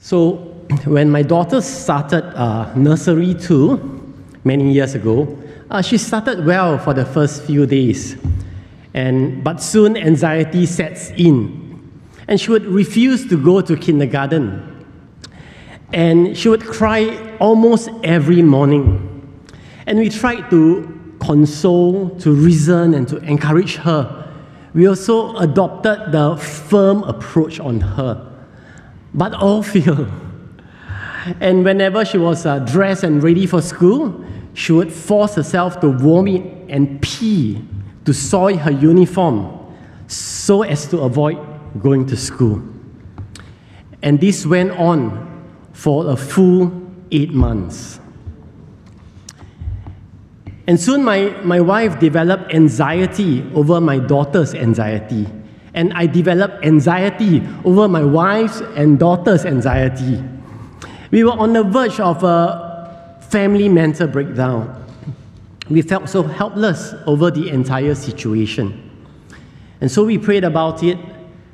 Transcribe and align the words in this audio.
So, 0.00 0.54
when 0.84 1.10
my 1.10 1.22
daughter 1.22 1.60
started 1.60 2.24
uh, 2.38 2.72
nursery 2.74 3.34
two 3.34 4.14
many 4.44 4.72
years 4.72 4.94
ago, 4.94 5.36
uh, 5.70 5.82
she 5.82 5.98
started 5.98 6.46
well 6.46 6.78
for 6.78 6.94
the 6.94 7.04
first 7.04 7.42
few 7.42 7.66
days. 7.66 8.16
And, 8.94 9.42
but 9.42 9.60
soon 9.60 9.96
anxiety 9.96 10.66
sets 10.66 11.10
in. 11.10 11.66
And 12.28 12.40
she 12.40 12.50
would 12.50 12.64
refuse 12.64 13.28
to 13.28 13.42
go 13.42 13.60
to 13.60 13.76
kindergarten. 13.76 14.86
And 15.92 16.36
she 16.36 16.48
would 16.48 16.64
cry 16.64 17.36
almost 17.38 17.90
every 18.04 18.42
morning. 18.42 19.04
And 19.86 19.98
we 19.98 20.10
tried 20.10 20.48
to 20.50 21.16
console, 21.20 22.10
to 22.20 22.30
reason, 22.30 22.94
and 22.94 23.08
to 23.08 23.16
encourage 23.18 23.76
her. 23.76 24.32
We 24.74 24.86
also 24.86 25.36
adopted 25.38 26.12
the 26.12 26.36
firm 26.36 27.02
approach 27.02 27.58
on 27.58 27.80
her 27.80 28.27
but 29.14 29.34
all 29.34 29.62
failed. 29.62 30.08
And 31.40 31.64
whenever 31.64 32.04
she 32.04 32.18
was 32.18 32.46
uh, 32.46 32.60
dressed 32.60 33.04
and 33.04 33.22
ready 33.22 33.46
for 33.46 33.60
school, 33.60 34.24
she 34.54 34.72
would 34.72 34.92
force 34.92 35.34
herself 35.34 35.80
to 35.80 35.92
vomit 35.92 36.42
and 36.68 37.00
pee 37.02 37.62
to 38.04 38.14
soil 38.14 38.56
her 38.56 38.70
uniform 38.70 39.54
so 40.06 40.62
as 40.62 40.86
to 40.88 41.00
avoid 41.00 41.38
going 41.80 42.06
to 42.06 42.16
school. 42.16 42.62
And 44.02 44.20
this 44.20 44.46
went 44.46 44.70
on 44.72 45.26
for 45.72 46.10
a 46.10 46.16
full 46.16 46.72
eight 47.10 47.30
months. 47.30 48.00
And 50.66 50.78
soon 50.78 51.02
my, 51.02 51.30
my 51.42 51.60
wife 51.60 51.98
developed 51.98 52.52
anxiety 52.52 53.44
over 53.54 53.80
my 53.80 53.98
daughter's 53.98 54.54
anxiety 54.54 55.26
and 55.78 55.92
I 55.92 56.06
developed 56.06 56.64
anxiety 56.64 57.40
over 57.64 57.86
my 57.86 58.02
wife's 58.02 58.60
and 58.74 58.98
daughter's 58.98 59.46
anxiety. 59.46 60.20
We 61.12 61.22
were 61.22 61.38
on 61.38 61.52
the 61.52 61.62
verge 61.62 62.00
of 62.00 62.24
a 62.24 63.16
family 63.30 63.68
mental 63.68 64.08
breakdown. 64.08 64.84
We 65.70 65.82
felt 65.82 66.08
so 66.08 66.24
helpless 66.24 66.94
over 67.06 67.30
the 67.30 67.48
entire 67.50 67.94
situation. 67.94 68.90
And 69.80 69.88
so 69.88 70.04
we 70.04 70.18
prayed 70.18 70.42
about 70.42 70.82
it, 70.82 70.98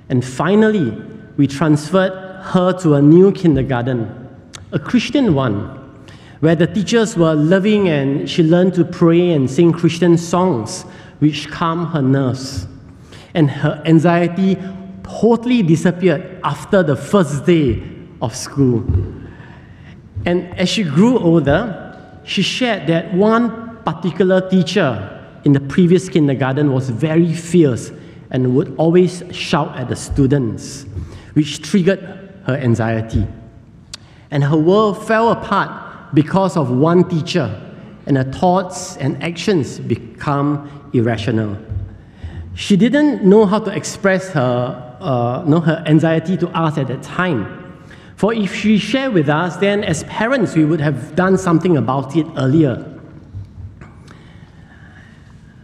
and 0.09 0.25
finally, 0.25 0.97
we 1.37 1.47
transferred 1.47 2.15
her 2.45 2.73
to 2.79 2.95
a 2.95 3.03
new 3.03 3.31
kindergarten, 3.31 4.09
a 4.73 4.79
Christian 4.79 5.35
one, 5.35 5.67
where 6.41 6.57
the 6.57 6.67
teachers 6.67 7.15
were 7.15 7.35
loving 7.35 7.91
and 7.91 8.31
she 8.31 8.43
learned 8.43 8.73
to 8.75 8.87
pray 8.87 9.33
and 9.33 9.51
sing 9.51 9.71
Christian 9.71 10.17
songs, 10.17 10.85
which 11.19 11.51
calmed 11.51 11.89
her 11.89 12.01
nerves 12.01 12.69
and 13.35 13.51
her 13.51 13.83
anxiety 13.85 14.57
totally 15.03 15.63
disappeared 15.63 16.41
after 16.43 16.83
the 16.83 16.97
first 16.97 17.45
day 17.45 17.83
of 18.23 18.35
school. 18.35 18.85
And 20.25 20.57
as 20.59 20.69
she 20.69 20.85
grew 20.85 21.19
older, 21.19 22.21
she 22.25 22.43
shared 22.43 22.87
that 22.87 23.13
one 23.13 23.79
particular 23.85 24.49
teacher 24.49 25.11
in 25.45 25.53
the 25.53 25.61
previous 25.61 26.09
kindergarten 26.09 26.73
was 26.73 26.89
very 26.89 27.35
fierce 27.35 27.93
and 28.31 28.57
would 28.57 28.75
always 28.79 29.23
shout 29.31 29.77
at 29.77 29.89
the 29.89 29.97
students, 29.97 30.87
which 31.35 31.61
triggered 31.61 32.01
her 32.47 32.57
anxiety. 32.57 33.27
And 34.31 34.43
her 34.43 34.57
world 34.57 35.07
fell 35.07 35.31
apart 35.31 36.15
because 36.15 36.57
of 36.57 36.71
one 36.71 37.09
teacher, 37.09 37.61
and 38.07 38.17
her 38.17 38.25
thoughts 38.25 38.97
and 38.97 39.23
actions 39.23 39.79
become 39.79 40.91
irrational. 40.93 41.57
She 42.55 42.77
didn't 42.77 43.25
know 43.25 43.47
how 43.47 43.59
to 43.59 43.75
express 43.75 44.29
her, 44.31 44.97
uh, 45.01 45.45
know, 45.47 45.61
her 45.61 45.83
anxiety 45.87 46.37
to 46.37 46.49
us 46.51 46.79
at 46.79 46.89
that 46.89 47.03
time. 47.03 47.61
For 48.17 48.33
if 48.33 48.55
she 48.55 48.79
shared 48.79 49.13
with 49.13 49.29
us, 49.29 49.57
then 49.57 49.83
as 49.83 50.05
parents, 50.05 50.55
we 50.55 50.65
would 50.65 50.81
have 50.81 51.17
done 51.17 51.37
something 51.37 51.77
about 51.77 52.17
it 52.17 52.27
earlier. 52.37 52.91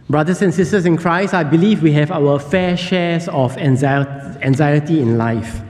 Brothers 0.09 0.41
and 0.41 0.53
sisters 0.53 0.85
in 0.85 0.97
Christ, 0.97 1.33
I 1.33 1.45
believe 1.45 1.81
we 1.81 1.93
have 1.93 2.11
our 2.11 2.37
fair 2.37 2.75
shares 2.75 3.29
of 3.29 3.57
anxiety 3.57 4.99
in 4.99 5.17
life. 5.17 5.61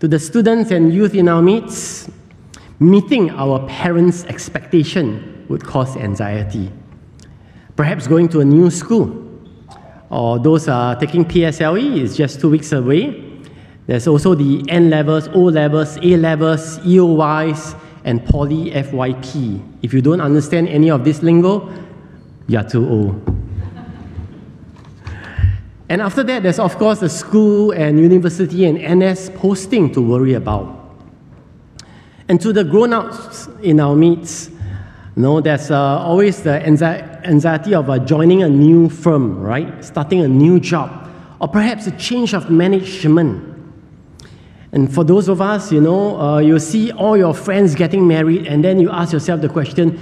To 0.00 0.08
the 0.08 0.18
students 0.18 0.70
and 0.70 0.92
youth 0.92 1.14
in 1.14 1.28
our 1.28 1.42
midst, 1.42 2.08
meeting 2.80 3.30
our 3.30 3.66
parents' 3.68 4.24
expectation 4.24 5.44
would 5.50 5.62
cause 5.62 5.96
anxiety. 5.96 6.72
Perhaps 7.76 8.06
going 8.06 8.28
to 8.30 8.40
a 8.40 8.44
new 8.44 8.70
school 8.70 9.25
or 10.10 10.38
those 10.38 10.68
are 10.68 10.94
taking 10.96 11.24
PSLE 11.24 12.00
is 12.00 12.16
just 12.16 12.40
two 12.40 12.50
weeks 12.50 12.72
away. 12.72 13.22
There's 13.86 14.06
also 14.06 14.34
the 14.34 14.64
N 14.68 14.90
levels, 14.90 15.28
O 15.28 15.40
levels, 15.40 15.96
A 15.98 16.16
levels, 16.16 16.78
EOYs, 16.80 17.78
and 18.04 18.24
Poly 18.24 18.70
FYP. 18.70 19.62
If 19.82 19.92
you 19.92 20.00
don't 20.00 20.20
understand 20.20 20.68
any 20.68 20.90
of 20.90 21.04
this 21.04 21.22
lingo, 21.22 21.72
you're 22.48 22.62
too 22.62 22.88
old. 22.88 23.36
and 25.88 26.00
after 26.00 26.22
that, 26.24 26.42
there's 26.42 26.58
of 26.58 26.76
course 26.78 27.00
the 27.00 27.08
school 27.08 27.72
and 27.72 27.98
university 27.98 28.64
and 28.64 29.00
NS 29.00 29.30
posting 29.36 29.92
to 29.92 30.00
worry 30.00 30.34
about. 30.34 30.74
And 32.28 32.40
to 32.40 32.52
the 32.52 32.64
grown 32.64 32.92
ups 32.92 33.48
in 33.62 33.78
our 33.78 33.94
midst, 33.94 34.50
you 34.50 35.22
know, 35.22 35.40
there's 35.40 35.70
uh, 35.70 35.98
always 35.98 36.42
the 36.42 36.64
anxiety 36.66 37.15
of 37.26 37.90
uh, 37.90 37.98
joining 37.98 38.42
a 38.42 38.48
new 38.48 38.88
firm, 38.88 39.40
right? 39.40 39.84
Starting 39.84 40.20
a 40.20 40.28
new 40.28 40.60
job, 40.60 41.08
or 41.40 41.48
perhaps 41.48 41.86
a 41.86 41.90
change 41.92 42.34
of 42.34 42.50
management. 42.50 43.54
And 44.72 44.92
for 44.92 45.04
those 45.04 45.28
of 45.28 45.40
us, 45.40 45.72
you 45.72 45.80
know, 45.80 46.20
uh, 46.20 46.38
you 46.38 46.58
see 46.58 46.92
all 46.92 47.16
your 47.16 47.34
friends 47.34 47.74
getting 47.74 48.06
married, 48.06 48.46
and 48.46 48.62
then 48.62 48.78
you 48.80 48.90
ask 48.90 49.12
yourself 49.12 49.40
the 49.40 49.48
question, 49.48 49.98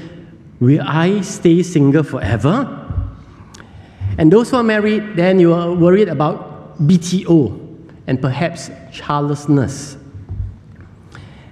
will 0.61 0.83
I 0.83 1.21
stay 1.21 1.62
single 1.62 2.03
forever? 2.03 2.81
And 4.19 4.33
those 4.33 4.51
who 4.51 4.56
are 4.56 4.62
married, 4.62 5.17
then 5.17 5.41
you 5.41 5.53
are 5.53 5.73
worried 5.73 6.09
about 6.09 6.81
BTO 6.83 7.61
and 8.06 8.21
perhaps 8.21 8.71
childlessness. 8.93 9.97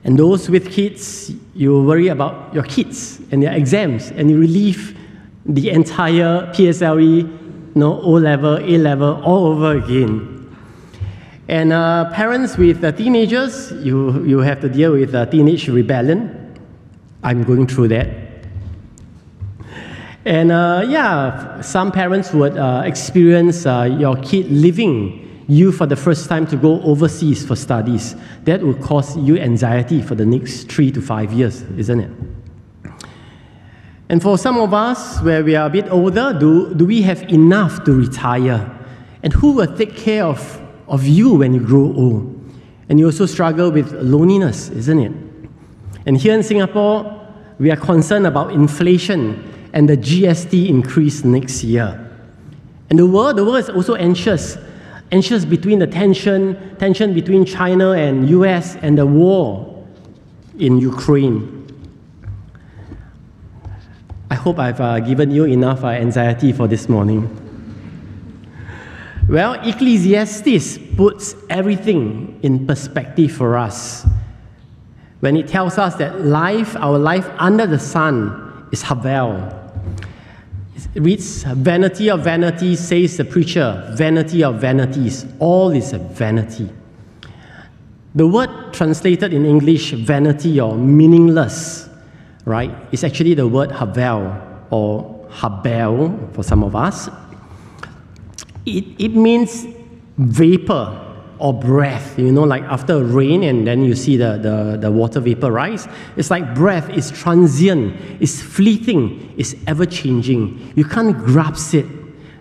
And 0.04 0.18
those 0.18 0.48
with 0.48 0.72
kids, 0.72 1.32
you 1.54 1.82
worry 1.82 2.08
about 2.08 2.52
your 2.54 2.64
kids 2.64 3.20
and 3.30 3.42
their 3.42 3.52
exams, 3.52 4.10
and 4.10 4.30
you 4.30 4.38
relieve 4.38 4.98
the 5.46 5.70
entire 5.70 6.52
PSLE, 6.52 7.16
you 7.16 7.72
know, 7.74 8.00
O 8.00 8.10
level, 8.12 8.58
A 8.58 8.78
level, 8.78 9.22
all 9.24 9.46
over 9.46 9.76
again. 9.76 10.28
And 11.48 11.72
uh, 11.72 12.10
parents 12.12 12.56
with 12.56 12.82
uh, 12.84 12.92
teenagers, 12.92 13.72
you, 13.72 14.24
you 14.24 14.38
have 14.38 14.60
to 14.60 14.68
deal 14.68 14.92
with 14.92 15.14
uh, 15.14 15.26
teenage 15.26 15.68
rebellion. 15.68 16.58
I'm 17.22 17.42
going 17.44 17.66
through 17.66 17.88
that. 17.88 18.08
And 20.24 20.52
uh, 20.52 20.86
yeah, 20.88 21.60
some 21.60 21.90
parents 21.90 22.32
would 22.32 22.56
uh, 22.56 22.82
experience 22.84 23.66
uh, 23.66 23.88
your 23.98 24.16
kid 24.16 24.50
leaving 24.50 25.44
you 25.48 25.72
for 25.72 25.86
the 25.86 25.96
first 25.96 26.28
time 26.28 26.46
to 26.46 26.56
go 26.56 26.80
overseas 26.82 27.44
for 27.44 27.56
studies. 27.56 28.14
That 28.44 28.62
will 28.62 28.74
cause 28.74 29.16
you 29.16 29.36
anxiety 29.38 30.00
for 30.00 30.14
the 30.14 30.24
next 30.24 30.70
three 30.70 30.92
to 30.92 31.02
five 31.02 31.32
years, 31.32 31.62
isn't 31.76 32.00
it? 32.00 32.10
And 34.12 34.20
for 34.20 34.36
some 34.36 34.58
of 34.58 34.74
us, 34.74 35.22
where 35.22 35.42
we 35.42 35.56
are 35.56 35.68
a 35.68 35.70
bit 35.70 35.90
older, 35.90 36.36
do, 36.38 36.74
do 36.74 36.84
we 36.84 37.00
have 37.00 37.22
enough 37.30 37.82
to 37.84 37.94
retire? 37.94 38.70
And 39.22 39.32
who 39.32 39.52
will 39.52 39.74
take 39.74 39.96
care 39.96 40.24
of, 40.24 40.60
of 40.86 41.06
you 41.06 41.34
when 41.36 41.54
you 41.54 41.60
grow 41.60 41.94
old? 41.96 42.52
And 42.90 42.98
you 42.98 43.06
also 43.06 43.24
struggle 43.24 43.70
with 43.70 43.90
loneliness, 43.94 44.68
isn't 44.68 44.98
it? 44.98 45.12
And 46.04 46.18
here 46.18 46.34
in 46.34 46.42
Singapore, 46.42 47.26
we 47.58 47.70
are 47.70 47.76
concerned 47.76 48.26
about 48.26 48.52
inflation 48.52 49.50
and 49.72 49.88
the 49.88 49.96
GST 49.96 50.68
increase 50.68 51.24
next 51.24 51.64
year. 51.64 51.98
And 52.90 52.98
the 52.98 53.06
world, 53.06 53.36
the 53.36 53.44
world 53.46 53.60
is 53.60 53.70
also 53.70 53.94
anxious 53.94 54.58
anxious 55.10 55.44
between 55.44 55.78
the 55.78 55.86
tension, 55.86 56.76
tension 56.78 57.14
between 57.14 57.44
China 57.44 57.92
and 57.92 58.28
US 58.30 58.76
and 58.76 58.98
the 58.98 59.06
war 59.06 59.84
in 60.58 60.78
Ukraine. 60.78 61.61
I 64.32 64.34
hope 64.34 64.58
I've 64.58 64.80
uh, 64.80 64.98
given 65.00 65.30
you 65.30 65.44
enough 65.44 65.84
uh, 65.84 65.88
anxiety 65.88 66.54
for 66.54 66.66
this 66.66 66.88
morning. 66.88 67.28
Well, 69.28 69.60
Ecclesiastes 69.62 70.78
puts 70.96 71.34
everything 71.50 72.40
in 72.42 72.66
perspective 72.66 73.30
for 73.30 73.58
us 73.58 74.06
when 75.20 75.36
it 75.36 75.48
tells 75.48 75.76
us 75.76 75.96
that 75.96 76.22
life, 76.22 76.74
our 76.76 76.98
life 76.98 77.28
under 77.36 77.66
the 77.66 77.78
sun, 77.78 78.68
is 78.72 78.80
Havel, 78.80 79.52
It 80.94 81.00
reads, 81.02 81.42
Vanity 81.42 82.08
of 82.08 82.24
vanity, 82.24 82.74
says 82.76 83.18
the 83.18 83.26
preacher, 83.26 83.92
vanity 83.98 84.42
of 84.42 84.58
vanities. 84.62 85.26
All 85.40 85.72
is 85.72 85.92
a 85.92 85.98
vanity. 85.98 86.70
The 88.14 88.26
word 88.26 88.72
translated 88.72 89.34
in 89.34 89.44
English, 89.44 89.92
vanity 89.92 90.58
or 90.58 90.74
meaningless, 90.74 91.90
right, 92.44 92.74
is 92.92 93.04
actually 93.04 93.34
the 93.34 93.46
word 93.46 93.70
havel 93.72 94.36
or 94.70 95.26
habel 95.30 96.32
for 96.34 96.42
some 96.42 96.62
of 96.64 96.74
us. 96.74 97.08
It, 98.66 98.84
it 98.98 99.14
means 99.16 99.66
vapor 100.18 100.98
or 101.38 101.52
breath, 101.52 102.16
you 102.18 102.30
know, 102.30 102.44
like 102.44 102.62
after 102.64 103.02
rain 103.02 103.42
and 103.42 103.66
then 103.66 103.84
you 103.84 103.96
see 103.96 104.16
the, 104.16 104.38
the, 104.38 104.78
the 104.80 104.90
water 104.92 105.18
vapor 105.18 105.50
rise. 105.50 105.88
It's 106.16 106.30
like 106.30 106.54
breath 106.54 106.88
is 106.90 107.10
transient, 107.10 107.96
it's 108.20 108.40
fleeting, 108.40 109.34
it's 109.36 109.54
ever 109.66 109.84
changing. 109.84 110.72
You 110.76 110.84
can't 110.84 111.16
grasp 111.16 111.74
it. 111.74 111.86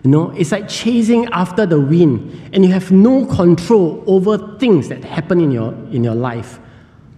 You 0.04 0.10
know, 0.10 0.30
it's 0.30 0.52
like 0.52 0.68
chasing 0.68 1.26
after 1.26 1.64
the 1.64 1.80
wind, 1.80 2.50
and 2.52 2.64
you 2.64 2.72
have 2.72 2.90
no 2.90 3.24
control 3.26 4.02
over 4.06 4.58
things 4.58 4.88
that 4.88 5.04
happen 5.04 5.40
in 5.40 5.52
your, 5.52 5.72
in 5.92 6.02
your 6.02 6.16
life. 6.16 6.58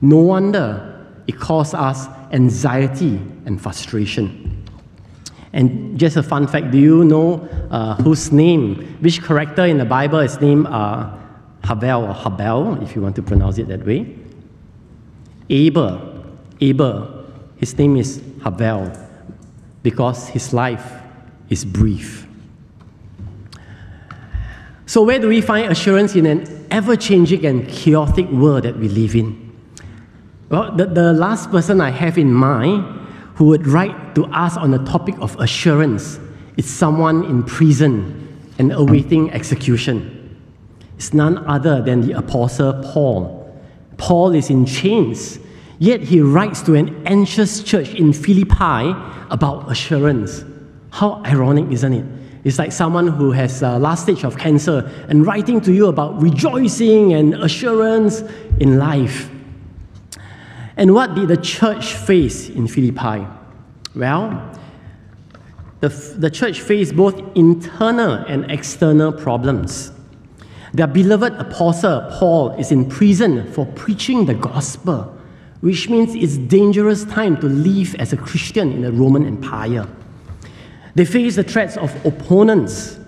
No 0.03 0.19
wonder 0.19 0.94
it 1.27 1.39
causes 1.39 1.75
us 1.75 2.07
anxiety 2.33 3.21
and 3.47 3.61
frustration. 3.61 4.63
And 5.53 5.99
just 5.99 6.17
a 6.17 6.23
fun 6.23 6.49
fact 6.49 6.73
do 6.73 6.79
you 6.79 7.05
know 7.05 7.49
uh, 7.71 7.95
whose 8.03 8.33
name, 8.33 8.97
which 9.01 9.23
character 9.23 9.65
in 9.65 9.79
the 9.79 9.85
Bible 9.85 10.19
is 10.19 10.41
named 10.41 10.67
uh, 10.67 11.17
Havel 11.63 12.05
or 12.05 12.15
Habel, 12.15 12.83
if 12.83 12.97
you 12.97 13.03
want 13.03 13.17
to 13.17 13.23
pronounce 13.23 13.59
it 13.59 13.69
that 13.69 13.87
way. 13.87 14.19
Abel, 15.49 16.25
Abel, 16.61 17.25
his 17.57 17.77
name 17.79 17.97
is 17.97 18.21
Havel 18.43 18.93
because 19.83 20.29
his 20.29 20.53
life 20.53 20.93
is 21.49 21.65
brief. 21.65 22.27
So, 24.87 25.03
where 25.03 25.19
do 25.19 25.29
we 25.29 25.41
find 25.41 25.71
assurance 25.71 26.15
in 26.15 26.27
an 26.27 26.67
ever 26.71 26.97
changing 26.97 27.47
and 27.47 27.69
chaotic 27.69 28.29
world 28.29 28.65
that 28.65 28.77
we 28.77 28.89
live 28.89 29.15
in? 29.15 29.44
Well, 30.49 30.73
the, 30.77 30.87
the 30.87 31.13
last 31.13 31.51
person 31.51 31.81
I 31.81 31.91
have 31.91 32.19
in 32.19 32.33
mind 32.33 32.85
who 33.37 33.47
would 33.47 33.67
write 33.67 34.15
to 34.15 34.27
us 34.27 34.57
on 34.57 34.71
the 34.71 34.79
topic 34.79 35.17
of 35.21 35.39
assurance 35.41 36.19
is 36.57 36.67
someone 36.67 37.25
in 37.25 37.43
prison 37.43 38.21
and 38.59 38.73
awaiting 38.73 39.33
execution 39.33 40.15
It's 40.97 41.13
none 41.13 41.39
other 41.47 41.83
than 41.83 42.03
the 42.03 42.13
Apostle 42.13 42.83
Paul. 42.85 43.41
Paul 43.97 44.35
is 44.35 44.51
in 44.51 44.65
chains, 44.65 45.39
yet 45.79 46.01
he 46.01 46.21
writes 46.21 46.63
to 46.63 46.75
an 46.75 47.07
anxious 47.07 47.63
church 47.63 47.95
in 47.95 48.13
Philippi 48.13 48.95
about 49.31 49.71
assurance. 49.71 50.45
How 50.91 51.23
ironic, 51.25 51.71
isn't 51.73 51.93
it? 51.93 52.05
It's 52.45 52.59
like 52.59 52.73
someone 52.73 53.09
who 53.09 53.33
has 53.33 53.63
a 53.63 53.79
last 53.79 54.05
stage 54.05 54.25
of 54.25 54.37
cancer 54.39 54.89
and 55.09 55.27
writing 55.27 55.61
to 55.63 55.73
you 55.73 55.89
about 55.89 56.21
rejoicing 56.23 57.15
and 57.15 57.35
assurance 57.35 58.23
in 58.61 58.79
life. 58.79 59.31
And 60.77 60.95
what 60.95 61.15
did 61.15 61.29
the 61.29 61.37
church 61.37 61.95
face 61.95 62.49
in 62.49 62.67
Philippi? 62.67 63.27
Well, 63.95 64.59
the, 65.81 65.89
the 65.89 66.31
church 66.31 66.61
faced 66.61 66.97
both 66.97 67.21
internal 67.37 68.13
and 68.13 68.51
external 68.51 69.13
problems. 69.13 69.93
Their 70.73 70.89
beloved 70.89 71.35
apostle, 71.35 72.11
Paul, 72.19 72.51
is 72.53 72.73
in 72.73 72.89
prison 72.89 73.53
for 73.53 73.67
preaching 73.67 74.27
the 74.27 74.35
gospel, 74.35 75.17
which 75.61 75.89
means 75.89 76.15
it's 76.17 76.37
dangerous 76.37 77.05
time 77.05 77.37
to 77.41 77.47
live 77.47 77.95
as 77.97 78.13
a 78.13 78.17
Christian 78.17 78.73
in 78.73 78.83
the 78.83 78.91
Roman 78.91 79.25
Empire. 79.25 79.87
They 80.97 81.05
face 81.05 81.37
the 81.37 81.45
threats 81.45 81.77
of 81.77 81.95
opponents. 82.05 82.99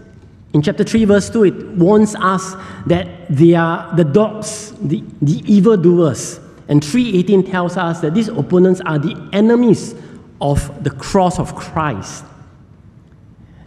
In 0.53 0.63
chapter 0.63 0.85
3, 0.85 1.05
verse 1.07 1.29
2, 1.31 1.45
it 1.45 1.67
warns 1.77 2.15
us 2.15 2.55
that 2.87 3.29
they 3.29 3.55
are 3.55 3.95
the 3.97 4.05
dogs, 4.05 4.73
the, 4.81 5.03
the 5.21 5.43
evildoers. 5.53 6.41
And 6.69 6.83
3.18 6.83 7.51
tells 7.51 7.77
us 7.77 8.01
that 8.01 8.15
these 8.15 8.29
opponents 8.29 8.81
are 8.85 8.99
the 8.99 9.17
enemies 9.33 9.95
of 10.41 10.83
the 10.83 10.91
cross 10.91 11.39
of 11.39 11.55
Christ. 11.55 12.25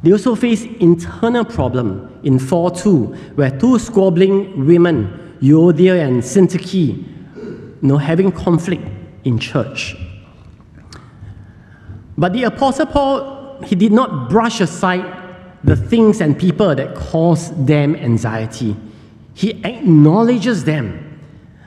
They 0.04 0.12
also 0.12 0.36
face 0.36 0.64
internal 0.64 1.46
problem 1.46 2.20
in 2.24 2.40
4.2, 2.40 3.36
where 3.36 3.58
two 3.58 3.80
squabbling 3.80 4.66
women, 4.66 5.38
Euodia 5.42 6.06
and 6.06 6.22
Syntyche, 6.22 6.74
you 6.74 7.78
know, 7.82 7.98
having 7.98 8.32
conflict 8.32 8.84
in 9.24 9.40
church. 9.40 9.96
But 12.18 12.34
the 12.34 12.44
Apostle 12.44 12.86
Paul, 12.86 13.62
he 13.64 13.76
did 13.76 13.92
not 13.92 14.30
brush 14.30 14.60
aside 14.62 15.06
the 15.64 15.76
things 15.76 16.22
and 16.22 16.38
people 16.38 16.76
that 16.76 16.96
cause 16.96 17.52
them 17.66 17.96
anxiety. 17.96 18.76
He 19.34 19.64
acknowledges 19.64 20.64
them. 20.64 21.09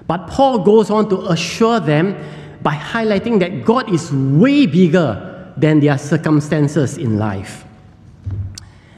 But 0.07 0.27
Paul 0.27 0.61
goes 0.61 0.91
on 0.91 1.09
to 1.11 1.31
assure 1.31 1.81
them 1.81 2.17
by 2.63 2.75
highlighting 2.75 3.41
that 3.41 3.65
God 3.65 3.93
is 3.93 4.13
way 4.13 4.67
bigger 4.67 5.53
than 5.57 5.81
their 5.81 5.99
circumstances 5.99 6.99
in 6.99 7.19
life. 7.19 7.65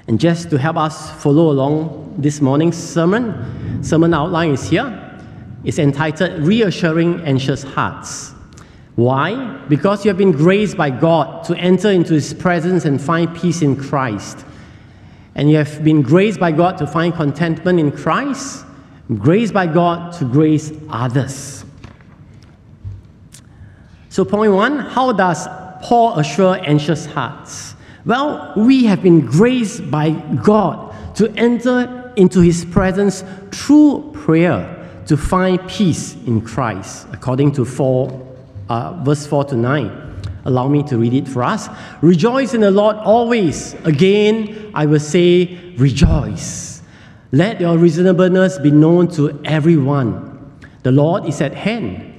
And 0.06 0.20
just 0.20 0.50
to 0.50 0.58
help 0.58 0.76
us 0.76 1.10
follow 1.22 1.50
along 1.50 2.16
this 2.18 2.40
morning's 2.40 2.76
sermon, 2.76 3.82
sermon 3.82 4.12
outline 4.12 4.50
is 4.50 4.68
here. 4.68 5.00
It's 5.64 5.78
entitled 5.78 6.42
Reassuring 6.46 7.22
Anxious 7.22 7.62
Hearts. 7.62 8.32
Why? 8.96 9.58
Because 9.68 10.04
you 10.04 10.10
have 10.10 10.18
been 10.18 10.32
graced 10.32 10.76
by 10.76 10.90
God 10.90 11.44
to 11.44 11.56
enter 11.56 11.90
into 11.90 12.14
His 12.14 12.34
presence 12.34 12.84
and 12.84 13.00
find 13.00 13.34
peace 13.34 13.62
in 13.62 13.76
Christ. 13.76 14.44
And 15.34 15.50
you 15.50 15.56
have 15.56 15.82
been 15.82 16.02
graced 16.02 16.38
by 16.38 16.52
God 16.52 16.78
to 16.78 16.86
find 16.86 17.12
contentment 17.12 17.80
in 17.80 17.90
Christ, 17.90 18.63
graced 19.12 19.52
by 19.52 19.66
God 19.66 20.12
to 20.14 20.24
grace 20.24 20.72
others. 20.88 21.64
So, 24.08 24.24
point 24.24 24.52
one 24.52 24.78
how 24.78 25.12
does 25.12 25.46
Paul 25.82 26.18
assure 26.18 26.58
anxious 26.62 27.06
hearts? 27.06 27.74
Well, 28.06 28.52
we 28.56 28.84
have 28.84 29.02
been 29.02 29.26
graced 29.26 29.90
by 29.90 30.10
God 30.10 30.94
to 31.16 31.30
enter 31.36 32.12
into 32.16 32.40
His 32.40 32.64
presence 32.64 33.24
through 33.50 34.12
prayer 34.14 35.02
to 35.06 35.16
find 35.16 35.66
peace 35.68 36.14
in 36.26 36.40
Christ, 36.40 37.06
according 37.12 37.52
to 37.52 37.64
4, 37.64 38.36
uh, 38.68 39.02
verse 39.02 39.26
4 39.26 39.44
to 39.44 39.56
9. 39.56 40.00
Allow 40.46 40.68
me 40.68 40.82
to 40.84 40.98
read 40.98 41.14
it 41.14 41.26
for 41.26 41.42
us. 41.42 41.68
Rejoice 42.02 42.54
in 42.54 42.60
the 42.60 42.70
Lord 42.70 42.96
always. 42.96 43.74
Again, 43.84 44.70
I 44.74 44.86
will 44.86 45.00
say, 45.00 45.74
rejoice. 45.76 46.73
Let 47.34 47.60
your 47.60 47.76
reasonableness 47.78 48.60
be 48.60 48.70
known 48.70 49.08
to 49.16 49.40
everyone. 49.44 50.56
The 50.84 50.92
Lord 50.92 51.26
is 51.26 51.40
at 51.40 51.52
hand. 51.52 52.14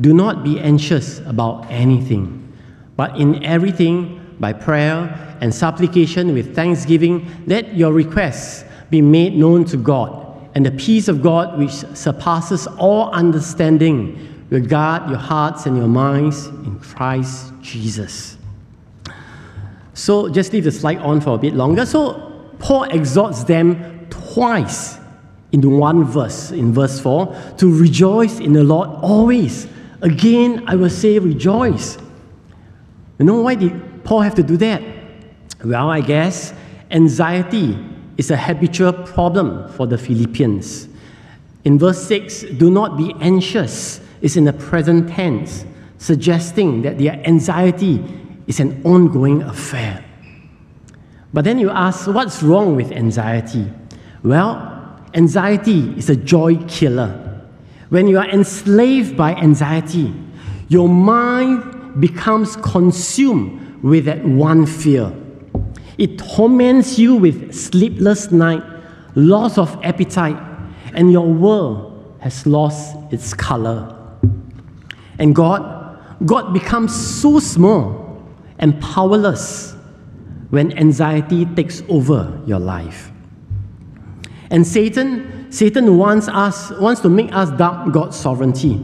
Do 0.00 0.12
not 0.12 0.42
be 0.42 0.58
anxious 0.58 1.20
about 1.20 1.70
anything, 1.70 2.52
but 2.96 3.16
in 3.20 3.44
everything, 3.44 4.18
by 4.40 4.52
prayer 4.52 5.36
and 5.40 5.54
supplication 5.54 6.34
with 6.34 6.56
thanksgiving, 6.56 7.30
let 7.46 7.76
your 7.76 7.92
requests 7.92 8.64
be 8.90 9.00
made 9.00 9.36
known 9.36 9.64
to 9.66 9.76
God. 9.76 10.50
And 10.56 10.66
the 10.66 10.72
peace 10.72 11.06
of 11.06 11.22
God, 11.22 11.56
which 11.56 11.70
surpasses 11.94 12.66
all 12.66 13.10
understanding, 13.12 14.44
will 14.50 14.66
guard 14.66 15.08
your 15.08 15.20
hearts 15.20 15.66
and 15.66 15.76
your 15.76 15.86
minds 15.86 16.46
in 16.46 16.80
Christ 16.80 17.52
Jesus. 17.60 18.36
So 19.94 20.28
just 20.30 20.52
leave 20.52 20.64
the 20.64 20.72
slide 20.72 20.98
on 20.98 21.20
for 21.20 21.36
a 21.36 21.38
bit 21.38 21.54
longer. 21.54 21.86
So 21.86 22.50
Paul 22.58 22.84
exhorts 22.84 23.44
them 23.44 24.01
twice 24.32 24.98
in 25.52 25.78
one 25.78 26.04
verse, 26.04 26.50
in 26.50 26.72
verse 26.72 26.98
4, 27.00 27.54
to 27.58 27.78
rejoice 27.78 28.40
in 28.40 28.52
the 28.52 28.64
Lord 28.64 28.88
always. 29.02 29.66
Again, 30.00 30.64
I 30.66 30.74
will 30.74 30.90
say 30.90 31.18
rejoice. 31.18 31.98
You 33.18 33.26
know 33.26 33.42
why 33.42 33.54
did 33.54 34.04
Paul 34.04 34.22
have 34.22 34.34
to 34.36 34.42
do 34.42 34.56
that? 34.56 34.82
Well, 35.64 35.90
I 35.90 36.00
guess 36.00 36.52
anxiety 36.90 37.78
is 38.16 38.30
a 38.30 38.36
habitual 38.36 38.92
problem 38.92 39.68
for 39.72 39.86
the 39.86 39.98
Philippians. 39.98 40.88
In 41.64 41.78
verse 41.78 42.02
6, 42.06 42.42
do 42.58 42.70
not 42.70 42.96
be 42.96 43.14
anxious 43.20 44.00
is 44.20 44.36
in 44.36 44.44
the 44.44 44.52
present 44.52 45.10
tense, 45.10 45.64
suggesting 45.98 46.82
that 46.82 46.98
their 46.98 47.14
anxiety 47.26 48.02
is 48.46 48.60
an 48.60 48.82
ongoing 48.84 49.42
affair. 49.42 50.04
But 51.32 51.44
then 51.44 51.58
you 51.58 51.70
ask, 51.70 52.06
what's 52.06 52.42
wrong 52.42 52.76
with 52.76 52.92
anxiety? 52.92 53.70
Well, 54.22 55.00
anxiety 55.14 55.94
is 55.96 56.08
a 56.08 56.16
joy 56.16 56.56
killer. 56.68 57.40
When 57.88 58.06
you 58.06 58.18
are 58.18 58.28
enslaved 58.28 59.16
by 59.16 59.34
anxiety, 59.34 60.14
your 60.68 60.88
mind 60.88 62.00
becomes 62.00 62.56
consumed 62.56 63.82
with 63.82 64.06
that 64.06 64.24
one 64.24 64.64
fear. 64.64 65.12
It 65.98 66.18
torments 66.18 66.98
you 66.98 67.16
with 67.16 67.52
sleepless 67.54 68.30
night, 68.30 68.62
loss 69.14 69.58
of 69.58 69.78
appetite, 69.82 70.40
and 70.94 71.12
your 71.12 71.26
world 71.26 72.16
has 72.20 72.46
lost 72.46 72.96
its 73.12 73.34
color. 73.34 73.94
And 75.18 75.34
God, 75.34 75.98
God 76.24 76.54
becomes 76.54 76.94
so 76.94 77.38
small 77.40 78.24
and 78.58 78.80
powerless 78.80 79.74
when 80.50 80.76
anxiety 80.78 81.44
takes 81.44 81.82
over 81.88 82.40
your 82.46 82.58
life. 82.58 83.11
And 84.52 84.64
Satan, 84.66 85.50
Satan 85.50 85.96
wants 85.96 86.28
us, 86.28 86.70
wants 86.72 87.00
to 87.00 87.08
make 87.08 87.32
us 87.34 87.50
doubt 87.58 87.90
God's 87.90 88.16
sovereignty 88.16 88.80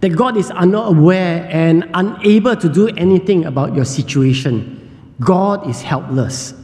that 0.00 0.10
God 0.10 0.36
is 0.36 0.50
unaware 0.52 1.48
and 1.50 1.90
unable 1.94 2.54
to 2.54 2.68
do 2.68 2.86
anything 2.96 3.44
about 3.44 3.74
your 3.74 3.84
situation. 3.84 4.76
God 5.20 5.68
is 5.68 5.82
helpless. 5.82 6.54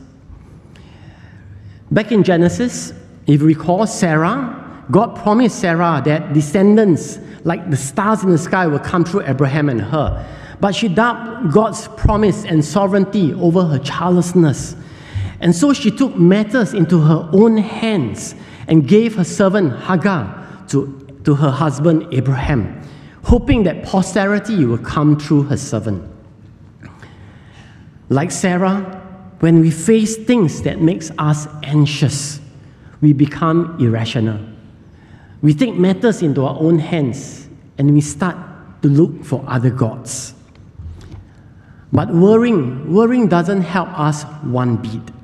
Back 1.91 2.13
in 2.13 2.23
Genesis, 2.23 2.93
if 3.27 3.41
you 3.41 3.47
recall, 3.47 3.87
Sarah, 3.87 4.87
God 4.91 5.17
promised 5.17 5.59
Sarah 5.59 6.01
that 6.05 6.33
descendants 6.33 7.19
like 7.43 7.71
the 7.71 7.77
stars 7.77 8.23
in 8.23 8.31
the 8.31 8.39
sky 8.39 8.67
will 8.67 8.79
come 8.79 9.05
through 9.05 9.23
Abraham 9.23 9.69
and 9.69 9.81
her. 9.81 10.25
But 10.61 10.75
she 10.75 10.89
doubted 10.89 11.53
God's 11.53 11.89
promise 11.89 12.45
and 12.45 12.65
sovereignty 12.65 13.35
over 13.35 13.65
her 13.65 13.79
childlessness. 13.81 14.77
And 15.45 15.55
so 15.55 15.75
she 15.75 15.91
took 15.91 16.17
matters 16.17 16.73
into 16.73 16.99
her 17.01 17.29
own 17.35 17.59
hands 17.59 18.35
and 18.67 18.89
gave 18.89 19.15
her 19.17 19.25
servant 19.25 19.79
Hagar 19.79 20.65
to, 20.69 21.19
to 21.25 21.35
her 21.35 21.51
husband 21.51 22.07
Abraham, 22.13 22.81
hoping 23.25 23.63
that 23.65 23.85
posterity 23.85 24.65
will 24.65 24.79
come 24.79 25.21
through 25.21 25.43
her 25.43 25.59
servant. 25.59 26.03
Like 28.09 28.31
Sarah, 28.31 29.03
when 29.41 29.61
we 29.61 29.71
face 29.71 30.17
things 30.17 30.63
that 30.63 30.81
makes 30.81 31.11
us 31.19 31.47
anxious, 31.63 32.41
we 33.03 33.13
become 33.13 33.77
irrational. 33.79 34.41
We 35.43 35.53
take 35.53 35.75
matters 35.75 36.23
into 36.23 36.47
our 36.47 36.59
own 36.59 36.79
hands 36.79 37.51
and 37.77 37.93
we 37.93 38.01
start 38.01 38.39
to 38.81 38.89
look 38.89 39.23
for 39.23 39.45
other 39.47 39.69
gods. 39.69 40.33
But 41.93 42.15
worrying, 42.15 42.95
worrying 42.95 43.29
doesn't 43.29 43.61
help 43.61 43.91
us 43.99 44.23
one 44.43 44.77
bit. 44.77 45.15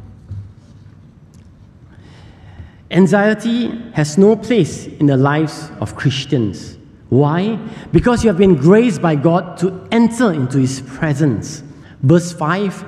Anxiety 2.91 3.69
has 3.93 4.19
no 4.19 4.35
place 4.37 4.87
in 4.87 5.07
the 5.07 5.17
lives 5.17 5.71
of 5.81 5.95
Christians. 5.95 6.77
Why? 7.09 7.57
Because 7.93 8.25
you 8.25 8.29
have 8.29 8.39
been 8.39 8.57
graced 8.57 9.01
by 9.01 9.17
God 9.17 9.59
to 9.59 9.87
enter 9.91 10.33
into 10.33 10.59
His 10.59 10.81
presence. 10.81 11.63
Verse 12.03 12.33
5 12.33 12.85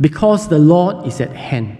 Because 0.00 0.48
the 0.48 0.58
Lord 0.58 1.06
is 1.06 1.20
at 1.20 1.32
hand. 1.34 1.78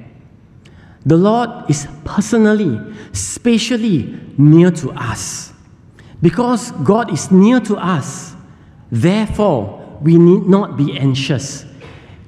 The 1.05 1.17
Lord 1.17 1.51
is 1.69 1.89
personally, 2.05 2.79
spatially 3.13 4.19
near 4.39 4.71
to 4.71 4.91
us. 4.93 5.53
Because 6.21 6.71
God 6.71 7.13
is 7.13 7.31
near 7.31 7.59
to 7.61 7.77
us, 7.77 8.35
therefore, 8.91 9.99
we 10.01 10.17
need 10.17 10.47
not 10.47 10.77
be 10.77 10.97
anxious 10.97 11.65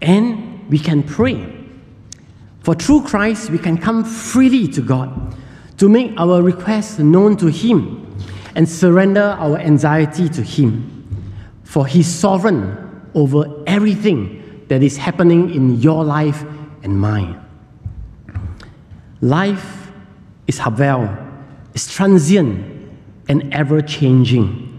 and 0.02 0.68
we 0.68 0.78
can 0.78 1.02
pray. 1.02 1.53
For 2.64 2.74
through 2.74 3.02
Christ, 3.02 3.50
we 3.50 3.58
can 3.58 3.76
come 3.76 4.04
freely 4.04 4.66
to 4.68 4.80
God 4.80 5.36
to 5.76 5.86
make 5.86 6.14
our 6.16 6.42
requests 6.42 6.98
known 6.98 7.36
to 7.36 7.48
Him 7.48 8.00
and 8.54 8.66
surrender 8.66 9.36
our 9.38 9.58
anxiety 9.58 10.30
to 10.30 10.42
Him. 10.42 10.90
For 11.62 11.86
He's 11.86 12.06
sovereign 12.06 13.10
over 13.14 13.62
everything 13.66 14.64
that 14.68 14.82
is 14.82 14.96
happening 14.96 15.54
in 15.54 15.78
your 15.78 16.04
life 16.04 16.42
and 16.82 16.98
mine. 16.98 17.38
Life 19.20 19.92
is 20.46 20.56
Havel, 20.56 21.14
it's 21.74 21.92
transient 21.94 22.92
and 23.28 23.52
ever 23.52 23.82
changing. 23.82 24.70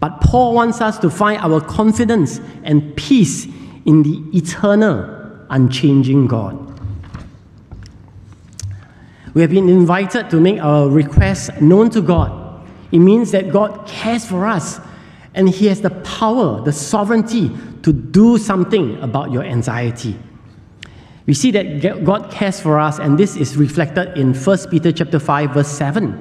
But 0.00 0.22
Paul 0.22 0.54
wants 0.54 0.80
us 0.80 0.98
to 1.00 1.10
find 1.10 1.42
our 1.42 1.60
confidence 1.60 2.40
and 2.64 2.96
peace 2.96 3.44
in 3.84 4.02
the 4.02 4.22
eternal, 4.34 5.44
unchanging 5.50 6.26
God. 6.26 6.66
We 9.36 9.42
have 9.42 9.50
been 9.50 9.68
invited 9.68 10.30
to 10.30 10.40
make 10.40 10.62
our 10.62 10.88
requests 10.88 11.50
known 11.60 11.90
to 11.90 12.00
God. 12.00 12.66
It 12.90 13.00
means 13.00 13.32
that 13.32 13.52
God 13.52 13.86
cares 13.86 14.24
for 14.24 14.46
us 14.46 14.80
and 15.34 15.46
He 15.46 15.66
has 15.66 15.82
the 15.82 15.90
power, 15.90 16.62
the 16.62 16.72
sovereignty 16.72 17.50
to 17.82 17.92
do 17.92 18.38
something 18.38 18.98
about 19.02 19.32
your 19.32 19.42
anxiety. 19.42 20.18
We 21.26 21.34
see 21.34 21.50
that 21.50 22.02
God 22.02 22.30
cares 22.30 22.62
for 22.62 22.80
us, 22.80 22.98
and 22.98 23.18
this 23.18 23.36
is 23.36 23.58
reflected 23.58 24.16
in 24.16 24.32
1 24.32 24.58
Peter 24.70 24.90
chapter 24.90 25.18
5, 25.18 25.50
verse 25.50 25.68
7. 25.68 26.12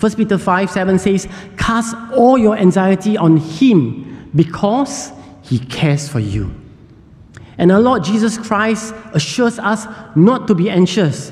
1 0.00 0.12
Peter 0.12 0.38
5 0.38 0.70
7 0.70 0.98
says, 0.98 1.28
Cast 1.58 1.94
all 2.14 2.38
your 2.38 2.56
anxiety 2.56 3.18
on 3.18 3.36
Him 3.36 4.30
because 4.34 5.12
He 5.42 5.58
cares 5.58 6.08
for 6.08 6.20
you. 6.20 6.50
And 7.58 7.70
our 7.70 7.80
Lord 7.80 8.04
Jesus 8.04 8.38
Christ 8.38 8.94
assures 9.12 9.58
us 9.58 9.86
not 10.16 10.48
to 10.48 10.54
be 10.54 10.70
anxious. 10.70 11.30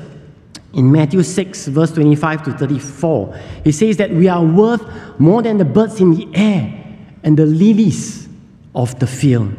In 0.73 0.91
Matthew 0.91 1.21
6, 1.21 1.67
verse 1.67 1.91
25 1.91 2.43
to 2.43 2.51
34, 2.53 3.39
he 3.63 3.71
says 3.71 3.97
that 3.97 4.09
we 4.11 4.27
are 4.27 4.43
worth 4.43 4.83
more 5.19 5.43
than 5.43 5.57
the 5.57 5.65
birds 5.65 6.01
in 6.01 6.15
the 6.15 6.27
air 6.33 6.73
and 7.21 7.37
the 7.37 7.45
lilies 7.45 8.27
of 8.73 8.97
the 8.99 9.05
field. 9.05 9.53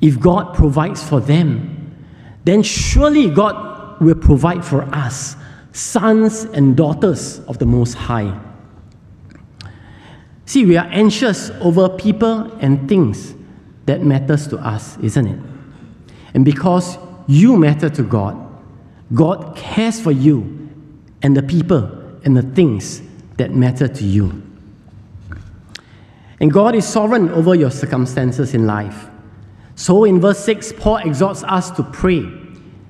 If 0.00 0.18
God 0.18 0.54
provides 0.54 1.08
for 1.08 1.20
them, 1.20 1.94
then 2.44 2.64
surely 2.64 3.30
God 3.30 4.00
will 4.00 4.16
provide 4.16 4.64
for 4.64 4.82
us, 4.92 5.36
sons 5.70 6.42
and 6.42 6.76
daughters 6.76 7.38
of 7.46 7.58
the 7.58 7.66
Most 7.66 7.94
High. 7.94 8.36
See, 10.44 10.66
we 10.66 10.76
are 10.76 10.88
anxious 10.90 11.50
over 11.60 11.88
people 11.88 12.52
and 12.58 12.88
things 12.88 13.34
that 13.86 14.02
matters 14.02 14.48
to 14.48 14.58
us, 14.58 14.98
isn't 14.98 15.26
it? 15.26 15.38
And 16.34 16.44
because 16.44 16.98
you 17.28 17.56
matter 17.56 17.88
to 17.90 18.02
God, 18.02 18.41
God 19.14 19.56
cares 19.56 20.00
for 20.00 20.12
you 20.12 20.70
and 21.22 21.36
the 21.36 21.42
people 21.42 21.84
and 22.24 22.36
the 22.36 22.42
things 22.42 23.02
that 23.36 23.54
matter 23.54 23.88
to 23.88 24.04
you. 24.04 24.42
And 26.40 26.52
God 26.52 26.74
is 26.74 26.86
sovereign 26.86 27.28
over 27.30 27.54
your 27.54 27.70
circumstances 27.70 28.54
in 28.54 28.66
life. 28.66 29.08
So 29.74 30.04
in 30.04 30.20
verse 30.20 30.38
6, 30.44 30.74
Paul 30.74 30.96
exhorts 30.98 31.44
us 31.44 31.70
to 31.72 31.82
pray. 31.82 32.26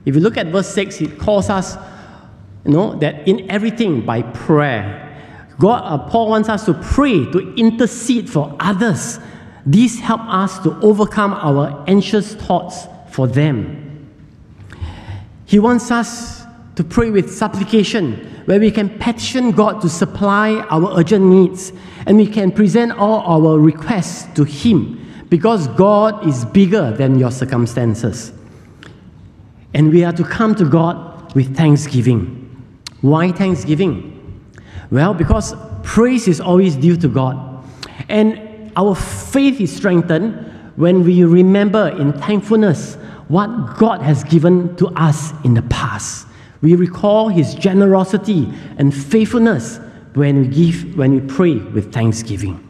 If 0.05 0.15
you 0.15 0.21
look 0.21 0.37
at 0.37 0.47
verse 0.49 0.73
6, 0.75 1.01
it 1.01 1.19
calls 1.19 1.51
us, 1.51 1.77
you 2.65 2.73
know, 2.73 2.99
that 2.99 3.29
in 3.29 3.51
everything 3.51 4.05
by 4.05 4.23
prayer. 4.23 5.09
God, 5.59 5.83
uh, 5.85 6.09
Paul 6.09 6.31
wants 6.31 6.49
us 6.49 6.65
to 6.65 6.75
pray, 6.75 7.31
to 7.31 7.55
intercede 7.57 8.29
for 8.29 8.57
others. 8.59 9.19
These 9.67 10.01
help 10.01 10.23
us 10.23 10.59
to 10.61 10.79
overcome 10.81 11.35
our 11.35 11.85
anxious 11.87 12.35
thoughts 12.35 12.87
for 13.11 13.27
them. 13.27 13.92
He 15.53 15.59
wants 15.59 15.91
us 15.91 16.47
to 16.77 16.83
pray 16.83 17.11
with 17.11 17.31
supplication, 17.31 18.15
where 18.47 18.59
we 18.59 18.71
can 18.71 18.89
petition 18.99 19.51
God 19.51 19.83
to 19.83 19.89
supply 19.91 20.55
our 20.71 20.99
urgent 20.99 21.27
needs 21.27 21.75
and 22.07 22.17
we 22.17 22.27
can 22.27 22.51
present 22.51 22.93
all 22.93 23.21
our 23.21 23.59
requests 23.59 24.35
to 24.35 24.45
Him 24.45 25.27
because 25.29 25.69
God 25.69 26.27
is 26.27 26.47
bigger 26.47 26.93
than 26.93 27.19
your 27.19 27.31
circumstances. 27.31 28.33
And 29.75 29.93
we 29.93 30.05
are 30.05 30.13
to 30.15 30.25
come 30.25 30.55
to 30.55 30.65
God 30.65 31.35
with 31.35 31.55
thanksgiving. 31.55 32.49
Why 33.03 33.31
thanksgiving? 33.31 34.49
Well, 34.91 35.13
because 35.13 35.55
praise 35.83 36.29
is 36.29 36.41
always 36.41 36.77
due 36.77 36.97
to 36.97 37.09
God. 37.09 37.63
And 38.09 38.73
our 38.75 38.95
faith 38.95 39.61
is 39.61 39.77
strengthened 39.77 40.51
when 40.77 41.05
we 41.05 41.25
remember 41.25 41.91
in 41.91 42.15
thankfulness 42.15 42.97
what 43.33 43.79
God 43.79 44.03
has 44.03 44.25
given 44.25 44.77
to 44.77 44.89
us 44.89 45.33
in 45.43 45.55
the 45.55 45.63
past. 45.63 46.27
We 46.61 46.75
recall 46.75 47.31
His 47.31 47.55
generosity 47.55 48.47
and 48.77 48.95
faithfulness 48.95 49.81
when 50.13 50.43
we 50.43 50.49
give, 50.49 50.99
when 50.99 51.13
we 51.13 51.21
pray 51.21 51.55
with 51.55 51.95
thanksgiving. 51.95 52.61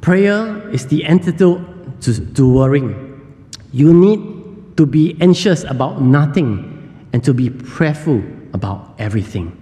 Prayer 0.00 0.66
is 0.70 0.86
the 0.86 1.04
antidote 1.04 1.60
to, 2.00 2.32
to 2.32 2.50
worrying. 2.50 3.20
You 3.70 3.92
need 3.92 4.78
to 4.78 4.86
be 4.86 5.14
anxious 5.20 5.64
about 5.64 6.00
nothing 6.00 7.06
and 7.12 7.22
to 7.24 7.34
be 7.34 7.50
prayerful 7.50 8.22
about 8.54 8.94
everything. 8.98 9.58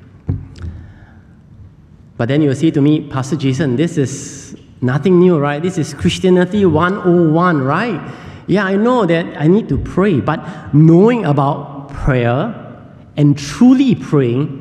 But 2.16 2.28
then 2.28 2.40
you'll 2.40 2.54
say 2.54 2.70
to 2.70 2.80
me, 2.80 3.08
Pastor 3.08 3.34
Jason, 3.34 3.74
this 3.74 3.98
is 3.98 4.56
nothing 4.80 5.18
new, 5.18 5.40
right? 5.40 5.60
This 5.60 5.76
is 5.76 5.92
Christianity 5.92 6.64
101, 6.64 7.62
right? 7.62 8.29
Yeah, 8.50 8.64
I 8.64 8.74
know 8.74 9.06
that 9.06 9.40
I 9.40 9.46
need 9.46 9.68
to 9.68 9.78
pray, 9.78 10.18
but 10.20 10.74
knowing 10.74 11.24
about 11.24 11.88
prayer 11.90 12.50
and 13.16 13.38
truly 13.38 13.94
praying 13.94 14.58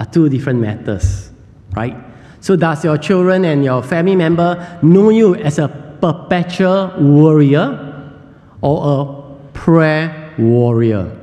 are 0.00 0.06
two 0.06 0.30
different 0.30 0.60
matters, 0.60 1.30
right? 1.76 1.94
So, 2.40 2.56
does 2.56 2.84
your 2.84 2.96
children 2.96 3.44
and 3.44 3.62
your 3.62 3.82
family 3.82 4.16
member 4.16 4.78
know 4.80 5.10
you 5.10 5.34
as 5.34 5.58
a 5.58 5.68
perpetual 6.00 6.94
warrior 6.98 8.14
or 8.62 8.76
a 8.80 9.52
prayer 9.52 10.32
warrior? 10.38 11.14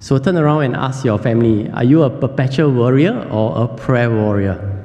So, 0.00 0.16
turn 0.16 0.38
around 0.38 0.62
and 0.62 0.76
ask 0.76 1.04
your 1.04 1.18
family 1.18 1.68
are 1.68 1.84
you 1.84 2.04
a 2.04 2.08
perpetual 2.08 2.72
warrior 2.72 3.28
or 3.30 3.64
a 3.64 3.68
prayer 3.68 4.10
warrior? 4.10 4.75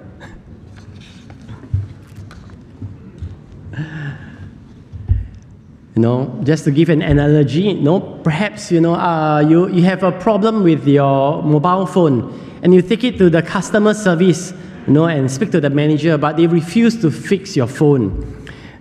Know, 6.01 6.41
just 6.43 6.63
to 6.63 6.71
give 6.71 6.89
an 6.89 7.03
analogy, 7.03 7.61
you 7.61 7.75
know, 7.75 7.99
perhaps 7.99 8.71
you 8.71 8.81
know 8.81 8.95
uh, 8.95 9.45
you, 9.47 9.69
you 9.69 9.83
have 9.83 10.01
a 10.01 10.11
problem 10.11 10.63
with 10.63 10.87
your 10.87 11.43
mobile 11.43 11.85
phone 11.85 12.33
and 12.63 12.73
you 12.73 12.81
take 12.81 13.03
it 13.03 13.19
to 13.19 13.29
the 13.29 13.43
customer 13.43 13.93
service, 13.93 14.51
you 14.87 14.93
know, 14.93 15.05
and 15.05 15.29
speak 15.29 15.51
to 15.51 15.61
the 15.61 15.69
manager, 15.69 16.17
but 16.17 16.37
they 16.37 16.47
refuse 16.47 16.99
to 17.01 17.11
fix 17.11 17.55
your 17.55 17.67
phone. 17.67 18.17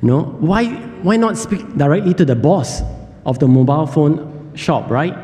You 0.01 0.09
know, 0.09 0.23
why 0.41 0.65
why 1.03 1.19
not 1.19 1.37
speak 1.37 1.61
directly 1.77 2.15
to 2.15 2.25
the 2.25 2.35
boss 2.35 2.81
of 3.27 3.39
the 3.39 3.47
mobile 3.47 3.87
phone 3.87 4.57
shop, 4.57 4.89
right? 4.89 5.15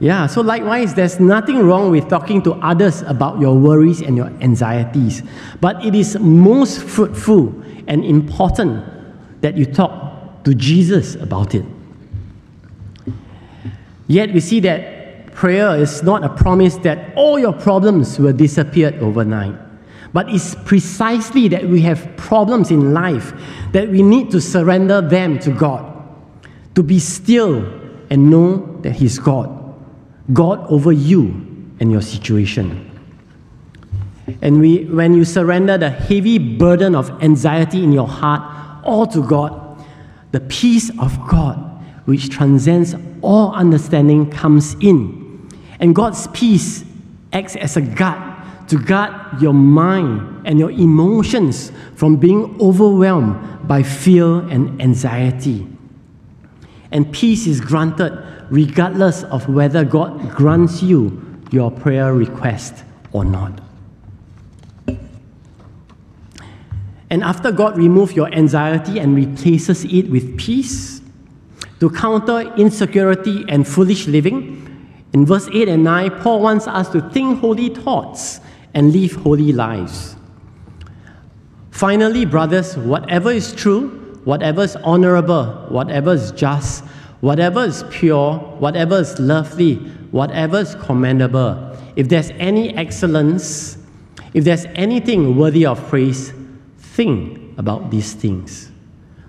Yeah, 0.00 0.28
so 0.28 0.40
likewise, 0.40 0.94
there's 0.94 1.20
nothing 1.20 1.58
wrong 1.58 1.90
with 1.90 2.08
talking 2.08 2.40
to 2.44 2.54
others 2.64 3.02
about 3.02 3.40
your 3.40 3.54
worries 3.58 4.00
and 4.00 4.16
your 4.16 4.28
anxieties, 4.40 5.22
but 5.60 5.84
it 5.84 5.94
is 5.94 6.18
most 6.18 6.82
fruitful 6.82 7.52
and 7.86 8.02
important 8.06 8.82
that 9.42 9.58
you 9.58 9.66
talk 9.66 10.11
to 10.44 10.54
Jesus 10.54 11.14
about 11.14 11.54
it. 11.54 11.64
Yet 14.08 14.32
we 14.32 14.40
see 14.40 14.60
that 14.60 15.32
prayer 15.32 15.76
is 15.76 16.02
not 16.02 16.24
a 16.24 16.28
promise 16.28 16.76
that 16.78 17.14
all 17.16 17.38
your 17.38 17.52
problems 17.52 18.18
will 18.18 18.32
disappear 18.32 18.96
overnight. 19.00 19.54
But 20.12 20.28
it's 20.28 20.54
precisely 20.66 21.48
that 21.48 21.64
we 21.64 21.80
have 21.82 22.16
problems 22.16 22.70
in 22.70 22.92
life 22.92 23.32
that 23.72 23.88
we 23.88 24.02
need 24.02 24.30
to 24.32 24.40
surrender 24.40 25.00
them 25.00 25.38
to 25.38 25.50
God, 25.50 25.90
to 26.74 26.82
be 26.82 26.98
still 26.98 27.64
and 28.10 28.30
know 28.30 28.78
that 28.82 28.92
He's 28.92 29.18
God, 29.18 29.48
God 30.32 30.66
over 30.68 30.92
you 30.92 31.28
and 31.80 31.90
your 31.90 32.02
situation. 32.02 32.90
And 34.42 34.60
we, 34.60 34.84
when 34.84 35.14
you 35.14 35.24
surrender 35.24 35.78
the 35.78 35.90
heavy 35.90 36.38
burden 36.38 36.94
of 36.94 37.10
anxiety 37.22 37.82
in 37.82 37.92
your 37.92 38.06
heart 38.06 38.42
all 38.84 39.06
to 39.06 39.26
God, 39.26 39.71
the 40.32 40.40
peace 40.40 40.90
of 40.98 41.16
God, 41.28 41.56
which 42.06 42.30
transcends 42.30 42.94
all 43.22 43.52
understanding, 43.52 44.30
comes 44.30 44.74
in. 44.80 45.48
And 45.78 45.94
God's 45.94 46.26
peace 46.28 46.84
acts 47.32 47.56
as 47.56 47.76
a 47.76 47.80
guard 47.80 48.30
to 48.68 48.78
guard 48.78 49.40
your 49.40 49.52
mind 49.52 50.46
and 50.46 50.58
your 50.58 50.70
emotions 50.70 51.70
from 51.94 52.16
being 52.16 52.58
overwhelmed 52.60 53.68
by 53.68 53.82
fear 53.82 54.40
and 54.48 54.80
anxiety. 54.80 55.66
And 56.90 57.12
peace 57.12 57.46
is 57.46 57.60
granted 57.60 58.46
regardless 58.50 59.24
of 59.24 59.48
whether 59.48 59.84
God 59.84 60.30
grants 60.30 60.82
you 60.82 61.40
your 61.50 61.70
prayer 61.70 62.14
request 62.14 62.84
or 63.12 63.24
not. 63.24 63.60
And 67.12 67.22
after 67.22 67.52
God 67.52 67.76
removes 67.76 68.14
your 68.14 68.32
anxiety 68.32 68.98
and 68.98 69.14
replaces 69.14 69.84
it 69.84 70.08
with 70.08 70.38
peace, 70.38 71.02
to 71.78 71.90
counter 71.90 72.40
insecurity 72.56 73.44
and 73.50 73.68
foolish 73.68 74.06
living, 74.06 74.58
in 75.12 75.26
verse 75.26 75.46
8 75.52 75.68
and 75.68 75.84
9, 75.84 76.10
Paul 76.22 76.40
wants 76.40 76.66
us 76.66 76.88
to 76.88 77.02
think 77.10 77.40
holy 77.40 77.68
thoughts 77.68 78.40
and 78.72 78.94
live 78.94 79.12
holy 79.12 79.52
lives. 79.52 80.16
Finally, 81.70 82.24
brothers, 82.24 82.78
whatever 82.78 83.30
is 83.30 83.52
true, 83.52 83.90
whatever 84.24 84.62
is 84.62 84.76
honorable, 84.76 85.66
whatever 85.68 86.14
is 86.14 86.32
just, 86.32 86.82
whatever 87.20 87.64
is 87.64 87.84
pure, 87.90 88.38
whatever 88.58 88.96
is 89.00 89.20
lovely, 89.20 89.74
whatever 90.12 90.60
is 90.60 90.74
commendable, 90.76 91.76
if 91.94 92.08
there's 92.08 92.30
any 92.38 92.74
excellence, 92.74 93.76
if 94.32 94.44
there's 94.44 94.64
anything 94.76 95.36
worthy 95.36 95.66
of 95.66 95.78
praise, 95.90 96.32
think 96.92 97.58
about 97.58 97.90
these 97.90 98.12
things. 98.12 98.70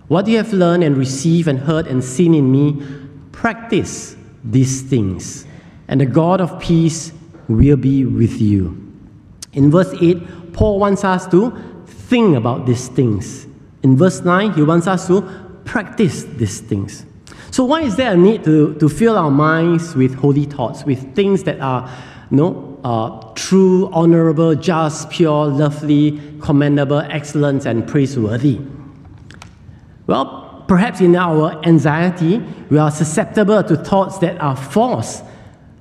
What 0.08 0.28
you 0.28 0.38
have 0.38 0.54
learned 0.54 0.84
and 0.84 0.98
received 0.98 1.48
and 1.48 1.60
heard 1.60 1.88
and 1.88 2.04
seen 2.04 2.34
in 2.34 2.52
me, 2.52 2.84
practice 3.32 4.16
these 4.44 4.82
things, 4.82 5.46
and 5.88 6.02
the 6.02 6.06
God 6.06 6.42
of 6.42 6.60
peace 6.60 7.14
will 7.48 7.78
be 7.78 8.06
with 8.06 8.42
you. 8.42 8.80
In 9.54 9.72
verse 9.72 9.94
8, 10.00 10.54
Paul 10.54 10.80
wants 10.80 11.04
us 11.04 11.28
to 11.28 11.52
think 11.86 12.36
about 12.36 12.66
these 12.66 12.90
things. 12.90 13.48
In 13.82 13.98
verse 13.98 14.22
9, 14.22 14.54
he 14.54 14.64
wants 14.64 14.88
us 14.88 15.08
to 15.08 15.22
practice 15.66 16.24
these 16.24 16.60
things. 16.60 17.06
So, 17.52 17.64
why 17.64 17.82
is 17.82 17.96
there 17.96 18.14
a 18.14 18.18
need 18.18 18.44
to, 18.46 18.76
to 18.76 18.90
fill 18.90 19.18
our 19.18 19.32
minds 19.32 19.96
with 19.96 20.16
holy 20.16 20.46
thoughts, 20.46 20.84
with 20.84 21.16
things 21.16 21.44
that 21.44 21.60
are 21.60 21.90
you 22.32 22.38
know, 22.38 22.73
uh, 22.84 23.34
true, 23.36 23.90
honorable, 23.92 24.56
just, 24.56 25.10
pure, 25.10 25.48
lovely, 25.48 26.22
commendable, 26.42 27.00
excellent, 27.00 27.66
and 27.66 27.88
praiseworthy? 27.88 28.60
Well, 30.08 30.66
perhaps 30.68 31.00
in 31.02 31.16
our 31.16 31.66
anxiety, 31.66 32.40
we 32.70 32.78
are 32.78 32.92
susceptible 32.92 33.64
to 33.64 33.78
thoughts 33.78 34.18
that 34.20 34.40
are 34.42 34.56
false, 34.56 35.22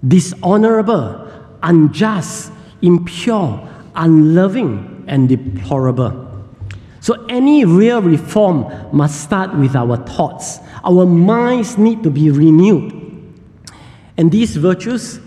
dishonorable, 0.06 1.28
unjust, 1.62 2.52
impure, 2.82 3.68
unloving, 3.94 5.04
and 5.08 5.28
deplorable. 5.28 6.28
So, 7.00 7.26
any 7.28 7.64
real 7.64 8.00
reform 8.00 8.72
must 8.92 9.22
start 9.22 9.56
with 9.56 9.74
our 9.74 9.96
thoughts. 9.96 10.60
Our 10.84 11.04
minds 11.04 11.76
need 11.76 12.04
to 12.04 12.10
be 12.10 12.30
renewed. 12.30 12.92
And 14.16 14.30
these 14.30 14.56
virtues 14.56 15.18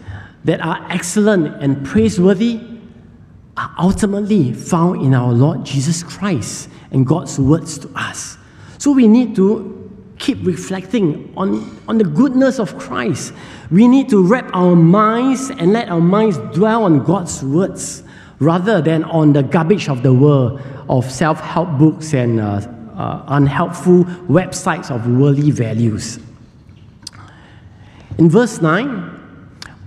that 0.46 0.62
are 0.62 0.86
excellent 0.90 1.62
and 1.62 1.86
praiseworthy 1.86 2.62
are 3.58 3.74
ultimately 3.78 4.54
found 4.54 5.02
in 5.02 5.14
our 5.14 5.32
Lord 5.32 5.66
Jesus 5.66 6.04
Christ 6.04 6.70
and 6.92 7.06
God's 7.06 7.40
words 7.40 7.78
to 7.80 7.90
us. 7.96 8.38
So, 8.78 8.92
we 8.92 9.08
need 9.08 9.36
to 9.36 9.72
keep 10.20 10.38
reflecting 10.44 11.34
on, 11.36 11.78
on 11.88 11.98
the 11.98 12.04
goodness 12.04 12.60
of 12.60 12.78
Christ. 12.78 13.34
We 13.72 13.88
need 13.88 14.10
to 14.10 14.24
wrap 14.24 14.50
our 14.54 14.76
minds 14.76 15.50
and 15.50 15.74
let 15.74 15.90
our 15.90 16.00
minds 16.00 16.38
dwell 16.56 16.84
on 16.84 17.04
God's 17.04 17.44
words 17.44 18.04
rather 18.40 18.82
than 18.82 19.04
on 19.06 19.34
the 19.34 19.44
garbage 19.44 19.90
of 19.90 20.04
the 20.04 20.14
world 20.14 20.62
of 20.90 21.10
self 21.10 21.40
help 21.40 21.70
books 21.78 22.14
and 22.14 22.40
uh, 22.40 22.62
uh, 22.96 23.24
unhelpful 23.28 24.04
websites 24.28 24.92
of 24.92 25.08
worldly 25.08 25.52
values. 25.52 26.20
In 28.18 28.30
verse 28.30 28.62
9, 28.62 29.15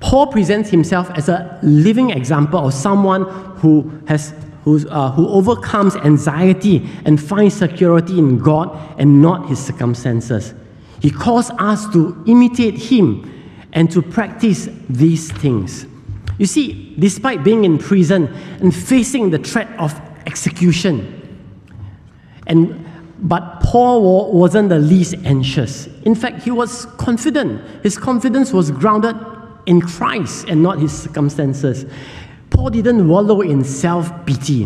Paul 0.01 0.29
presents 0.29 0.71
himself 0.71 1.11
as 1.11 1.29
a 1.29 1.59
living 1.63 2.11
example 2.11 2.67
of 2.67 2.75
someone 2.75 3.25
who 3.57 3.91
has 4.07 4.33
uh, 4.67 5.11
who 5.13 5.27
overcomes 5.29 5.97
anxiety 5.97 6.87
and 7.07 7.21
finds 7.21 7.55
security 7.55 8.19
in 8.19 8.39
God 8.39 8.77
and 8.99 9.23
not 9.23 9.49
his 9.49 9.59
circumstances. 9.59 10.53
He 11.01 11.11
calls 11.11 11.51
us 11.53 11.91
to 11.93 12.23
imitate 12.27 12.75
him 12.75 13.33
and 13.73 13.91
to 13.91 14.03
practice 14.03 14.69
these 14.91 15.33
things. 15.33 15.87
You 16.39 16.47
see, 16.47 16.95
despite 16.99 17.43
being 17.45 17.65
in 17.65 17.79
prison 17.79 18.27
and 18.61 18.75
facing 18.75 19.31
the 19.31 19.39
threat 19.39 19.69
of 19.79 19.99
execution, 20.27 21.15
and 22.47 22.85
but 23.21 23.61
Paul 23.61 24.33
wasn't 24.33 24.69
the 24.69 24.79
least 24.79 25.15
anxious. 25.25 25.89
In 26.03 26.15
fact, 26.15 26.43
he 26.43 26.53
was 26.53 26.87
confident. 26.99 27.63
His 27.83 27.99
confidence 27.99 28.53
was 28.53 28.71
grounded 28.71 29.17
in 29.69 29.83
Christ 29.83 30.49
and 30.49 30.63
not 30.63 30.79
his 30.79 30.93
circumstances. 30.93 31.85
Paul 32.51 32.71
didn't 32.71 33.07
wallow 33.07 33.43
in 33.43 33.63
self 33.63 34.11
pity. 34.27 34.63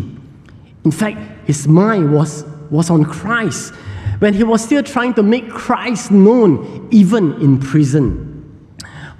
In 0.85 0.91
fact, 0.91 1.19
his 1.45 1.67
mind 1.67 2.13
was, 2.13 2.45
was 2.71 2.89
on 2.89 3.03
Christ 3.03 3.73
when 4.19 4.33
he 4.33 4.43
was 4.43 4.63
still 4.63 4.81
trying 4.81 5.13
to 5.15 5.23
make 5.23 5.49
Christ 5.49 6.09
known, 6.09 6.87
even 6.91 7.33
in 7.41 7.59
prison. 7.59 8.29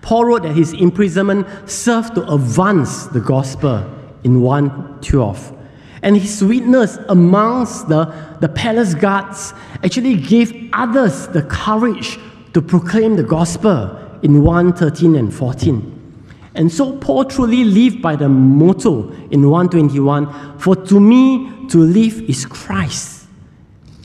Paul 0.02 0.26
wrote 0.26 0.44
that 0.44 0.56
his 0.56 0.74
imprisonment 0.74 1.48
served 1.70 2.16
to 2.16 2.34
advance 2.34 3.08
the 3.08 3.20
gospel 3.20 3.84
in 4.24 4.42
112. 4.42 5.60
And 6.02 6.18
his 6.18 6.44
witness 6.44 6.98
amongst 7.10 7.88
the, 7.90 8.06
the 8.40 8.50
palace 8.50 8.94
guards 8.94 9.54
actually 9.84 10.16
gave 10.16 10.70
others 10.74 11.28
the 11.28 11.44
courage 11.44 12.20
to 12.54 12.62
proclaim 12.62 13.16
the 13.16 13.24
gospel 13.24 14.03
in 14.24 14.42
113 14.42 15.16
and 15.16 15.34
14. 15.34 16.00
And 16.56 16.72
so 16.72 16.98
Paul 16.98 17.26
truly 17.26 17.64
lived 17.64 18.02
by 18.02 18.16
the 18.16 18.30
motto 18.30 19.12
in 19.32 19.50
121 19.50 20.60
For 20.60 20.76
to 20.76 21.00
me 21.00 21.68
to 21.70 21.78
live 21.80 22.22
is 22.30 22.46
Christ, 22.46 23.28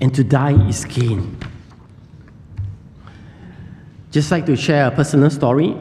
and 0.01 0.15
to 0.15 0.25
die 0.25 0.69
is 0.69 0.85
gain. 0.85 1.37
Just 4.11 4.31
like 4.31 4.47
to 4.47 4.57
share 4.57 4.87
a 4.87 4.91
personal 4.91 5.31
story. 5.31 5.77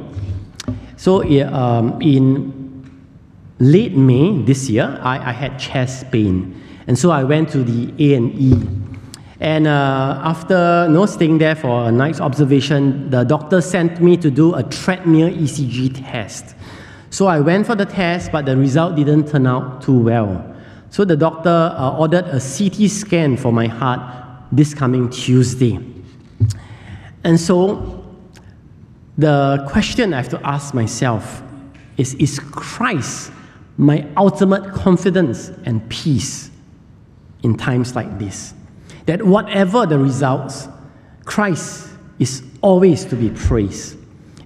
So 0.98 1.24
um, 1.48 2.02
in 2.02 2.68
late 3.60 3.96
May 3.96 4.42
this 4.42 4.70
year, 4.70 5.00
I, 5.02 5.30
I 5.30 5.32
had 5.32 5.58
chest 5.58 6.12
pain. 6.12 6.62
And 6.88 6.98
so 6.98 7.12
I 7.12 7.24
went 7.24 7.50
to 7.50 7.64
the 7.64 7.94
A&E 7.98 8.54
and 9.40 9.68
uh, 9.68 10.20
after 10.24 10.86
you 10.88 10.94
know, 10.94 11.06
staying 11.06 11.38
there 11.38 11.56
for 11.56 11.88
a 11.88 11.92
night's 11.92 12.20
observation, 12.20 13.10
the 13.10 13.24
doctor 13.24 13.62
sent 13.62 14.02
me 14.02 14.18
to 14.18 14.32
do 14.32 14.56
a 14.56 14.64
treadmill 14.64 15.30
ECG 15.30 16.02
test. 16.10 16.56
So 17.12 17.28
I 17.28 17.40
went 17.40 17.68
for 17.68 17.76
the 17.76 17.86
test, 17.86 18.32
but 18.32 18.46
the 18.46 18.58
result 18.58 18.96
didn't 18.96 19.28
turn 19.28 19.46
out 19.46 19.82
too 19.82 20.00
well. 20.00 20.56
So 20.90 21.06
the 21.06 21.16
doctor 21.16 21.50
uh, 21.50 21.98
ordered 21.98 22.26
a 22.26 22.40
CT 22.40 22.90
scan 22.90 23.38
for 23.38 23.52
my 23.52 23.68
heart 23.68 24.02
this 24.52 24.74
coming 24.74 25.10
Tuesday. 25.10 25.80
And 27.24 27.40
so 27.40 28.04
the 29.18 29.66
question 29.70 30.14
I 30.14 30.18
have 30.18 30.30
to 30.30 30.48
ask 30.48 30.74
myself 30.74 31.44
is 31.98 32.14
Is 32.16 32.40
Christ 32.40 33.32
my 33.78 34.08
ultimate 34.18 34.74
confidence 34.74 35.50
and 35.66 35.88
peace 35.90 36.50
in 37.44 37.56
times 37.56 37.96
like 37.96 38.18
this? 38.18 38.54
That 39.08 39.24
whatever 39.24 39.86
the 39.86 39.98
results, 39.98 40.68
Christ 41.26 41.90
is 42.20 42.44
always 42.62 43.06
to 43.06 43.16
be 43.16 43.30
praised. 43.30 43.98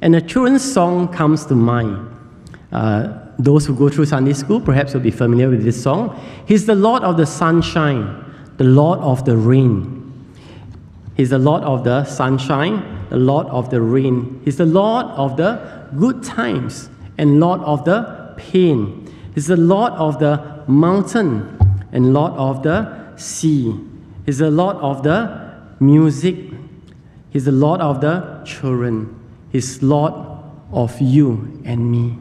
And 0.01 0.15
a 0.15 0.21
children's 0.21 0.63
song 0.73 1.07
comes 1.09 1.45
to 1.47 1.55
mind. 1.55 2.07
Uh, 2.71 3.17
those 3.37 3.65
who 3.65 3.75
go 3.75 3.89
through 3.89 4.05
Sunday 4.05 4.33
school 4.33 4.61
perhaps 4.61 4.93
will 4.93 5.01
be 5.01 5.11
familiar 5.11 5.49
with 5.49 5.63
this 5.63 5.81
song. 5.81 6.19
He's 6.47 6.65
the 6.65 6.75
Lord 6.75 7.03
of 7.03 7.17
the 7.17 7.25
sunshine, 7.25 8.23
the 8.57 8.63
Lord 8.63 8.99
of 8.99 9.25
the 9.25 9.35
rain. 9.35 9.97
He's 11.17 11.31
the 11.31 11.39
Lord 11.39 11.63
of 11.63 11.83
the 11.83 12.05
sunshine, 12.05 13.07
the 13.09 13.17
Lord 13.17 13.47
of 13.47 13.69
the 13.69 13.81
rain. 13.81 14.41
He's 14.45 14.57
the 14.57 14.65
Lord 14.65 15.05
of 15.07 15.37
the 15.37 15.87
good 15.97 16.23
times 16.23 16.89
and 17.17 17.39
Lord 17.39 17.61
of 17.61 17.83
the 17.83 18.33
pain. 18.37 19.11
He's 19.33 19.47
the 19.47 19.57
Lord 19.57 19.93
of 19.93 20.19
the 20.19 20.63
mountain 20.67 21.57
and 21.91 22.13
Lord 22.13 22.33
of 22.33 22.63
the 22.63 23.15
sea. 23.17 23.73
He's 24.25 24.37
the 24.37 24.51
Lord 24.51 24.77
of 24.77 25.03
the 25.03 25.51
music. 25.79 26.35
He's 27.31 27.45
the 27.45 27.51
Lord 27.51 27.81
of 27.81 28.01
the 28.01 28.41
children. 28.45 29.17
He's 29.51 29.81
Lord 29.81 30.13
of 30.71 30.99
you 31.01 31.61
and 31.65 31.91
me. 31.91 32.17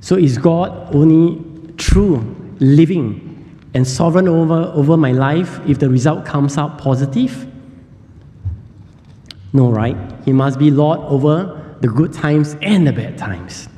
So 0.00 0.16
is 0.16 0.38
God 0.38 0.94
only 0.94 1.42
true, 1.76 2.36
living, 2.58 3.26
and 3.74 3.86
sovereign 3.86 4.28
over, 4.28 4.72
over 4.74 4.96
my 4.96 5.12
life 5.12 5.60
if 5.68 5.78
the 5.78 5.88
result 5.88 6.24
comes 6.24 6.58
out 6.58 6.78
positive? 6.78 7.46
No, 9.52 9.70
right? 9.70 9.96
He 10.24 10.32
must 10.32 10.58
be 10.58 10.70
Lord 10.70 11.00
over 11.00 11.76
the 11.80 11.88
good 11.88 12.12
times 12.12 12.56
and 12.62 12.86
the 12.86 12.92
bad 12.92 13.18
times. 13.18 13.68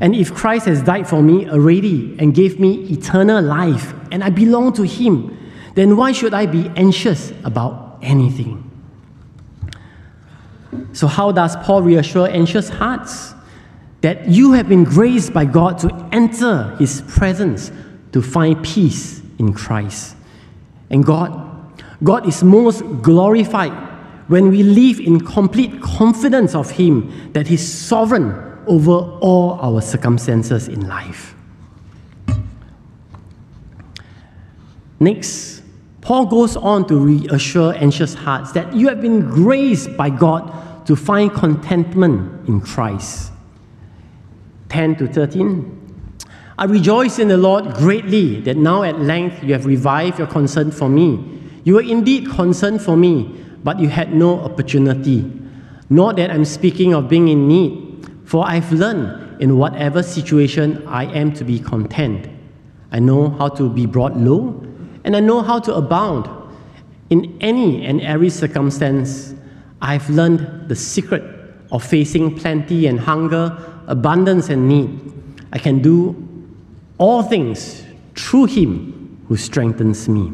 And 0.00 0.14
if 0.14 0.32
Christ 0.32 0.66
has 0.66 0.82
died 0.82 1.08
for 1.08 1.22
me 1.22 1.48
already 1.48 2.16
and 2.18 2.34
gave 2.34 2.60
me 2.60 2.84
eternal 2.90 3.42
life, 3.42 3.94
and 4.12 4.22
I 4.22 4.30
belong 4.30 4.72
to 4.74 4.82
Him, 4.82 5.36
then 5.78 5.96
why 5.96 6.10
should 6.10 6.34
I 6.34 6.46
be 6.46 6.68
anxious 6.74 7.32
about 7.44 8.00
anything? 8.02 8.64
So, 10.92 11.06
how 11.06 11.30
does 11.30 11.54
Paul 11.56 11.82
reassure 11.82 12.28
anxious 12.28 12.68
hearts? 12.68 13.34
That 14.00 14.28
you 14.28 14.52
have 14.52 14.68
been 14.68 14.84
graced 14.84 15.32
by 15.32 15.44
God 15.44 15.78
to 15.78 16.08
enter 16.12 16.76
His 16.78 17.02
presence 17.02 17.72
to 18.12 18.22
find 18.22 18.62
peace 18.64 19.22
in 19.38 19.52
Christ. 19.52 20.16
And 20.90 21.04
God, 21.04 21.32
God 22.02 22.26
is 22.26 22.42
most 22.42 22.82
glorified 23.02 23.72
when 24.28 24.50
we 24.50 24.62
live 24.62 25.00
in 25.00 25.20
complete 25.20 25.80
confidence 25.80 26.54
of 26.54 26.70
Him 26.70 27.32
that 27.32 27.46
He's 27.46 27.66
sovereign 27.66 28.34
over 28.66 28.92
all 29.20 29.58
our 29.60 29.80
circumstances 29.80 30.68
in 30.68 30.88
life. 30.88 31.34
Next, 35.00 35.57
Paul 36.00 36.26
goes 36.26 36.56
on 36.56 36.86
to 36.88 36.96
reassure 36.96 37.74
anxious 37.74 38.14
hearts 38.14 38.52
that 38.52 38.72
you 38.74 38.88
have 38.88 39.00
been 39.00 39.28
graced 39.28 39.96
by 39.96 40.10
God 40.10 40.86
to 40.86 40.96
find 40.96 41.32
contentment 41.32 42.48
in 42.48 42.60
Christ. 42.60 43.32
10 44.68 44.96
to 44.96 45.06
13. 45.08 45.74
I 46.58 46.64
rejoice 46.64 47.18
in 47.18 47.28
the 47.28 47.36
Lord 47.36 47.74
greatly 47.74 48.40
that 48.40 48.56
now 48.56 48.82
at 48.82 48.98
length 49.00 49.42
you 49.42 49.52
have 49.52 49.66
revived 49.66 50.18
your 50.18 50.26
concern 50.26 50.70
for 50.70 50.88
me. 50.88 51.40
You 51.64 51.74
were 51.74 51.82
indeed 51.82 52.28
concerned 52.28 52.82
for 52.82 52.96
me, 52.96 53.44
but 53.62 53.78
you 53.78 53.88
had 53.88 54.14
no 54.14 54.40
opportunity. 54.40 55.30
Not 55.90 56.16
that 56.16 56.30
I'm 56.30 56.44
speaking 56.44 56.94
of 56.94 57.08
being 57.08 57.28
in 57.28 57.48
need, 57.48 58.08
for 58.24 58.46
I've 58.46 58.72
learned 58.72 59.40
in 59.40 59.56
whatever 59.56 60.02
situation 60.02 60.86
I 60.86 61.04
am 61.04 61.32
to 61.34 61.44
be 61.44 61.58
content. 61.58 62.28
I 62.90 62.98
know 62.98 63.30
how 63.30 63.48
to 63.50 63.70
be 63.70 63.86
brought 63.86 64.16
low, 64.16 64.64
and 65.08 65.16
I 65.16 65.20
know 65.20 65.40
how 65.40 65.58
to 65.60 65.74
abound. 65.74 66.28
In 67.08 67.38
any 67.40 67.86
and 67.86 68.02
every 68.02 68.28
circumstance, 68.28 69.34
I've 69.80 70.10
learned 70.10 70.68
the 70.68 70.76
secret 70.76 71.22
of 71.72 71.82
facing 71.82 72.38
plenty 72.38 72.86
and 72.88 73.00
hunger, 73.00 73.56
abundance 73.86 74.50
and 74.50 74.68
need. 74.68 75.00
I 75.50 75.60
can 75.60 75.80
do 75.80 76.14
all 76.98 77.22
things 77.22 77.86
through 78.16 78.48
Him 78.48 79.24
who 79.28 79.38
strengthens 79.38 80.10
me. 80.10 80.30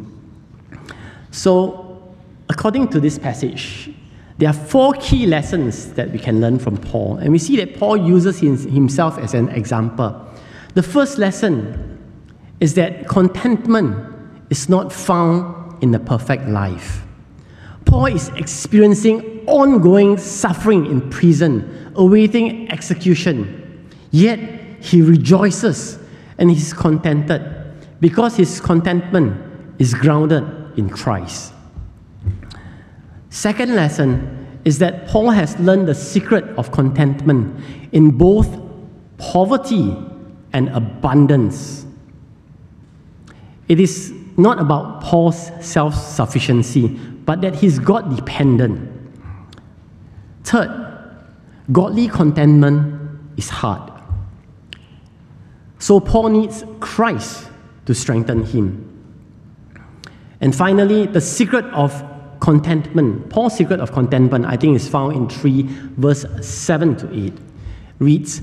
So, 1.30 2.12
according 2.48 2.88
to 2.88 2.98
this 2.98 3.16
passage, 3.16 3.90
there 4.38 4.48
are 4.48 4.52
four 4.52 4.94
key 4.94 5.24
lessons 5.24 5.92
that 5.92 6.10
we 6.10 6.18
can 6.18 6.40
learn 6.40 6.58
from 6.58 6.78
Paul, 6.78 7.18
and 7.18 7.30
we 7.30 7.38
see 7.38 7.54
that 7.58 7.78
Paul 7.78 7.96
uses 7.96 8.40
himself 8.40 9.18
as 9.18 9.34
an 9.34 9.50
example. 9.50 10.20
The 10.74 10.82
first 10.82 11.16
lesson 11.16 11.96
is 12.58 12.74
that 12.74 13.06
contentment 13.06 14.13
is 14.50 14.68
not 14.68 14.92
found 14.92 15.82
in 15.82 15.90
the 15.90 15.98
perfect 15.98 16.48
life. 16.48 17.02
Paul 17.84 18.06
is 18.06 18.28
experiencing 18.30 19.44
ongoing 19.46 20.16
suffering 20.16 20.86
in 20.86 21.10
prison, 21.10 21.92
awaiting 21.96 22.70
execution. 22.70 23.88
Yet 24.10 24.38
he 24.80 25.02
rejoices 25.02 25.98
and 26.38 26.50
he's 26.50 26.72
contented 26.72 27.42
because 28.00 28.36
his 28.36 28.60
contentment 28.60 29.40
is 29.78 29.94
grounded 29.94 30.44
in 30.76 30.88
Christ. 30.88 31.52
Second 33.30 33.74
lesson 33.74 34.60
is 34.64 34.78
that 34.78 35.06
Paul 35.08 35.30
has 35.30 35.58
learned 35.58 35.88
the 35.88 35.94
secret 35.94 36.44
of 36.56 36.70
contentment 36.72 37.62
in 37.92 38.10
both 38.10 38.48
poverty 39.18 39.96
and 40.52 40.68
abundance. 40.70 41.84
It 43.68 43.80
is 43.80 44.14
not 44.36 44.60
about 44.60 45.02
Paul's 45.02 45.50
self 45.60 45.94
sufficiency, 45.94 46.88
but 46.88 47.40
that 47.40 47.54
he's 47.54 47.78
God 47.78 48.16
dependent. 48.16 48.90
Third, 50.44 50.70
godly 51.72 52.08
contentment 52.08 53.20
is 53.36 53.48
hard. 53.48 53.92
So 55.78 56.00
Paul 56.00 56.30
needs 56.30 56.64
Christ 56.80 57.48
to 57.86 57.94
strengthen 57.94 58.44
him. 58.44 58.90
And 60.40 60.54
finally, 60.54 61.06
the 61.06 61.20
secret 61.20 61.64
of 61.66 62.02
contentment, 62.40 63.30
Paul's 63.30 63.56
secret 63.56 63.80
of 63.80 63.92
contentment, 63.92 64.44
I 64.44 64.56
think 64.56 64.76
is 64.76 64.88
found 64.88 65.16
in 65.16 65.28
3 65.28 65.62
verse 65.96 66.26
7 66.42 66.96
to 66.96 67.26
8. 67.26 67.32
Reads, 67.98 68.42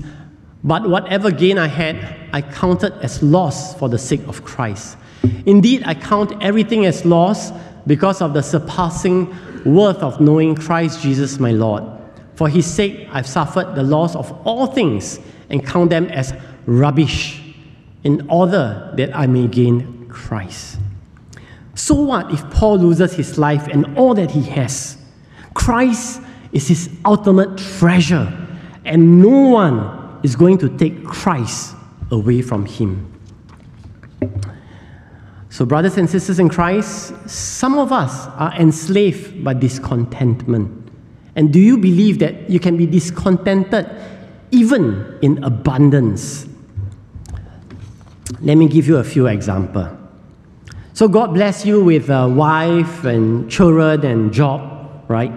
But 0.64 0.88
whatever 0.88 1.30
gain 1.30 1.58
I 1.58 1.68
had, 1.68 1.96
I 2.32 2.42
counted 2.42 2.92
as 3.02 3.22
loss 3.22 3.74
for 3.78 3.88
the 3.88 3.98
sake 3.98 4.26
of 4.26 4.44
Christ. 4.44 4.96
Indeed, 5.46 5.82
I 5.84 5.94
count 5.94 6.32
everything 6.42 6.86
as 6.86 7.04
loss 7.04 7.52
because 7.86 8.20
of 8.20 8.34
the 8.34 8.42
surpassing 8.42 9.34
worth 9.64 9.98
of 9.98 10.20
knowing 10.20 10.54
Christ 10.54 11.00
Jesus 11.02 11.38
my 11.38 11.52
Lord. 11.52 11.84
For 12.34 12.48
his 12.48 12.66
sake, 12.66 13.08
I've 13.12 13.26
suffered 13.26 13.74
the 13.74 13.82
loss 13.82 14.16
of 14.16 14.32
all 14.46 14.66
things 14.66 15.20
and 15.50 15.64
count 15.64 15.90
them 15.90 16.06
as 16.06 16.32
rubbish 16.66 17.40
in 18.04 18.28
order 18.28 18.92
that 18.96 19.14
I 19.16 19.26
may 19.26 19.46
gain 19.46 20.08
Christ. 20.08 20.78
So 21.74 21.94
what 21.94 22.30
if 22.32 22.48
Paul 22.50 22.78
loses 22.78 23.14
his 23.14 23.38
life 23.38 23.66
and 23.68 23.96
all 23.96 24.14
that 24.14 24.30
he 24.30 24.42
has? 24.42 24.96
Christ 25.54 26.20
is 26.52 26.68
his 26.68 26.90
ultimate 27.04 27.58
treasure, 27.58 28.30
and 28.84 29.22
no 29.22 29.48
one 29.48 30.20
is 30.22 30.36
going 30.36 30.58
to 30.58 30.68
take 30.76 31.04
Christ 31.04 31.74
away 32.10 32.42
from 32.42 32.66
him. 32.66 33.08
So, 35.52 35.66
brothers 35.66 35.98
and 35.98 36.08
sisters 36.08 36.38
in 36.38 36.48
Christ, 36.48 37.12
some 37.28 37.78
of 37.78 37.92
us 37.92 38.26
are 38.38 38.54
enslaved 38.54 39.44
by 39.44 39.52
discontentment. 39.52 40.88
And 41.36 41.52
do 41.52 41.60
you 41.60 41.76
believe 41.76 42.20
that 42.20 42.48
you 42.48 42.58
can 42.58 42.78
be 42.78 42.86
discontented 42.86 43.86
even 44.50 45.18
in 45.20 45.44
abundance? 45.44 46.46
Let 48.40 48.54
me 48.54 48.66
give 48.66 48.88
you 48.88 48.96
a 48.96 49.04
few 49.04 49.26
examples. 49.26 49.88
So, 50.94 51.06
God 51.06 51.34
bless 51.34 51.66
you 51.66 51.84
with 51.84 52.08
a 52.08 52.26
wife 52.26 53.04
and 53.04 53.50
children 53.50 54.06
and 54.06 54.32
job, 54.32 55.04
right? 55.08 55.32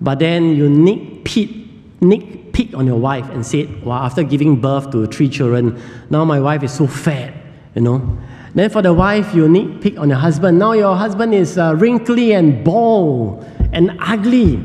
But 0.00 0.18
then 0.18 0.56
you 0.56 0.68
nick 0.68 1.22
pick 1.22 2.74
on 2.74 2.84
your 2.88 2.98
wife 2.98 3.30
and 3.30 3.46
said, 3.46 3.84
well, 3.84 3.98
after 3.98 4.24
giving 4.24 4.60
birth 4.60 4.90
to 4.90 5.06
three 5.06 5.28
children, 5.28 5.80
now 6.10 6.24
my 6.24 6.40
wife 6.40 6.64
is 6.64 6.72
so 6.72 6.88
fat, 6.88 7.32
you 7.76 7.82
know. 7.82 8.18
Then 8.54 8.68
for 8.68 8.82
the 8.82 8.92
wife, 8.92 9.34
you 9.34 9.78
pick 9.80 9.98
on 9.98 10.10
your 10.10 10.18
husband. 10.18 10.58
Now 10.58 10.72
your 10.72 10.94
husband 10.94 11.34
is 11.34 11.56
uh, 11.56 11.74
wrinkly 11.76 12.32
and 12.32 12.62
bald 12.64 13.44
and 13.72 13.96
ugly. 14.00 14.62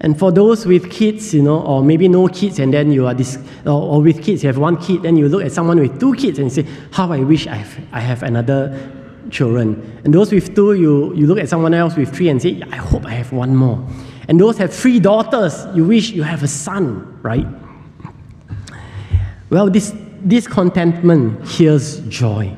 And 0.00 0.18
for 0.18 0.32
those 0.32 0.66
with 0.66 0.90
kids, 0.90 1.32
you 1.32 1.42
know, 1.42 1.62
or 1.62 1.82
maybe 1.82 2.08
no 2.08 2.26
kids, 2.28 2.58
and 2.58 2.74
then 2.74 2.90
you 2.90 3.06
are 3.06 3.14
this, 3.14 3.38
or, 3.64 3.70
or 3.70 4.02
with 4.02 4.22
kids, 4.22 4.42
you 4.42 4.48
have 4.48 4.58
one 4.58 4.76
kid, 4.76 5.02
then 5.02 5.16
you 5.16 5.28
look 5.28 5.44
at 5.44 5.52
someone 5.52 5.78
with 5.78 5.98
two 6.00 6.12
kids 6.14 6.40
and 6.40 6.52
say, 6.52 6.66
"How 6.90 7.12
I 7.12 7.20
wish 7.20 7.46
I 7.46 7.54
have, 7.54 7.78
I 7.92 8.00
have 8.00 8.24
another 8.24 8.76
children." 9.30 10.00
And 10.04 10.12
those 10.12 10.32
with 10.32 10.56
two, 10.56 10.72
you 10.74 11.14
you 11.14 11.28
look 11.28 11.38
at 11.38 11.48
someone 11.48 11.72
else 11.72 11.96
with 11.96 12.12
three 12.12 12.28
and 12.28 12.42
say, 12.42 12.60
"I 12.72 12.76
hope 12.76 13.06
I 13.06 13.12
have 13.12 13.32
one 13.32 13.54
more." 13.54 13.78
And 14.28 14.40
those 14.40 14.58
have 14.58 14.72
three 14.72 14.98
daughters, 14.98 15.66
you 15.74 15.84
wish 15.84 16.10
you 16.10 16.24
have 16.24 16.42
a 16.42 16.48
son, 16.48 17.18
right? 17.22 17.46
Well, 19.50 19.70
this 19.70 19.94
discontentment 20.26 21.48
here's 21.48 22.00
joy. 22.08 22.56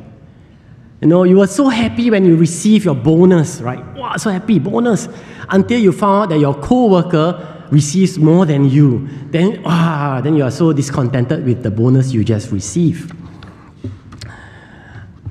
You 1.00 1.09
know, 1.09 1.24
you 1.24 1.37
were 1.37 1.46
so 1.46 1.68
happy 1.68 2.11
when 2.11 2.24
you 2.24 2.37
received 2.37 2.87
your 2.87 2.94
bonus, 2.94 3.61
right? 3.61 3.85
Wow, 3.94 4.16
so 4.16 4.31
happy, 4.31 4.59
bonus. 4.59 5.09
Until 5.50 5.79
you 5.79 5.92
found 5.92 6.24
out 6.24 6.29
that 6.31 6.38
your 6.38 6.55
co-worker 6.55 7.66
receives 7.70 8.18
more 8.18 8.46
than 8.46 8.70
you, 8.70 9.09
then, 9.27 9.61
ah, 9.66 10.20
then 10.22 10.37
you 10.37 10.44
are 10.44 10.50
so 10.50 10.72
discontented 10.72 11.44
with 11.44 11.62
the 11.62 11.70
bonus 11.70 12.12
you 12.12 12.24
just 12.24 12.50
received. 12.53 13.14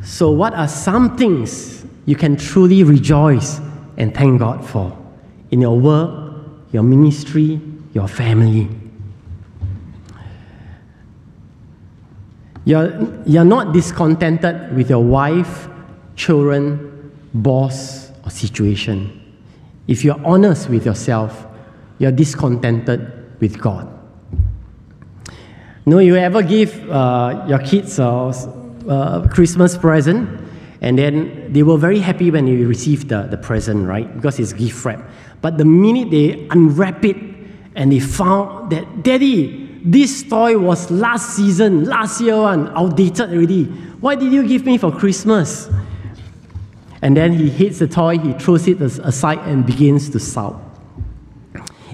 So, 0.04 0.32
what 0.32 0.54
are 0.54 0.68
some 0.68 1.18
things 1.18 1.86
you 2.06 2.16
can 2.16 2.36
truly 2.36 2.84
rejoice 2.84 3.60
and 3.98 4.14
thank 4.14 4.40
God 4.40 4.64
for 4.64 4.96
in 5.50 5.62
your 5.62 5.80
work, 5.80 6.36
your 6.72 6.84
ministry, 6.84 7.60
your 7.94 8.08
family? 8.08 8.70
You're, 12.66 13.24
you're 13.26 13.46
not 13.46 13.74
discontented 13.74 14.76
with 14.76 14.90
your 14.90 15.04
wife, 15.04 15.68
children, 16.16 17.12
boss, 17.34 18.12
or 18.24 18.30
situation. 18.30 19.20
If 19.88 20.06
you're 20.06 20.24
honest 20.26 20.70
with 20.70 20.86
yourself, 20.86 21.46
you're 22.00 22.12
discontented 22.12 23.40
with 23.40 23.60
God. 23.60 23.90
No, 25.86 26.00
you 26.00 26.16
ever 26.16 26.42
give 26.42 26.90
uh, 26.90 27.46
your 27.48 27.60
kids 27.60 28.00
a, 28.00 29.28
Christmas 29.32 29.78
present, 29.78 30.30
and 30.82 30.98
then 30.98 31.52
they 31.52 31.64
were 31.64 31.78
very 31.78 32.00
happy 32.00 32.32
when 32.32 32.46
they 32.46 32.56
received 32.56 33.10
the, 33.10 33.24
the 33.24 33.38
present, 33.38 33.88
right? 33.88 34.14
Because 34.16 34.40
it's 34.40 34.54
gift 34.54 34.84
wrap. 34.86 35.02
But 35.42 35.58
the 35.58 35.66
minute 35.66 36.12
they 36.12 36.48
unwrap 36.50 37.04
it 37.04 37.18
and 37.76 37.92
they 37.92 38.00
found 38.00 38.72
that, 38.72 39.04
Daddy, 39.04 39.63
this 39.84 40.24
toy 40.24 40.58
was 40.58 40.90
last 40.90 41.36
season, 41.36 41.84
last 41.84 42.22
year 42.22 42.38
one, 42.38 42.70
outdated 42.70 43.32
already. 43.32 43.66
Why 43.66 44.16
did 44.16 44.32
you 44.32 44.48
give 44.48 44.66
me 44.66 44.78
for 44.78 44.92
Christmas? 44.92 45.70
And 47.02 47.18
then 47.18 47.34
he 47.34 47.50
hits 47.50 47.80
the 47.80 47.88
toy, 47.88 48.18
he 48.18 48.32
throws 48.34 48.66
it 48.68 48.80
aside 48.80 49.40
and 49.40 49.66
begins 49.66 50.10
to 50.12 50.20
sob. 50.20 50.62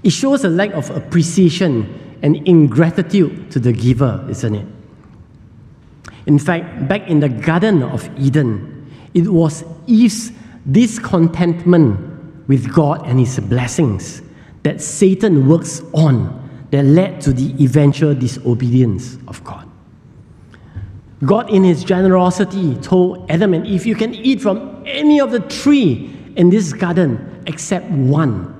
It 0.03 0.11
shows 0.11 0.43
a 0.43 0.49
lack 0.49 0.71
of 0.73 0.89
appreciation 0.91 2.17
and 2.21 2.47
ingratitude 2.47 3.51
to 3.51 3.59
the 3.59 3.73
giver, 3.73 4.23
isn't 4.29 4.55
it? 4.55 4.67
In 6.27 6.37
fact, 6.37 6.87
back 6.87 7.07
in 7.07 7.21
the 7.21 7.29
Garden 7.29 7.81
of 7.81 8.07
Eden, 8.19 8.91
it 9.15 9.27
was 9.27 9.63
Eve's 9.87 10.31
discontentment 10.69 12.47
with 12.47 12.71
God 12.71 13.05
and 13.07 13.19
his 13.19 13.39
blessings 13.39 14.21
that 14.61 14.79
Satan 14.79 15.47
works 15.47 15.81
on 15.93 16.48
that 16.71 16.83
led 16.83 17.21
to 17.21 17.33
the 17.33 17.63
eventual 17.63 18.13
disobedience 18.13 19.17
of 19.27 19.43
God. 19.43 19.69
God, 21.25 21.49
in 21.49 21.63
his 21.63 21.83
generosity, 21.83 22.75
told 22.75 23.29
Adam 23.29 23.53
and 23.53 23.67
Eve, 23.67 23.85
You 23.85 23.95
can 23.95 24.13
eat 24.15 24.41
from 24.41 24.83
any 24.85 25.19
of 25.19 25.31
the 25.31 25.41
tree 25.41 26.15
in 26.35 26.49
this 26.49 26.71
garden 26.71 27.43
except 27.47 27.89
one. 27.89 28.55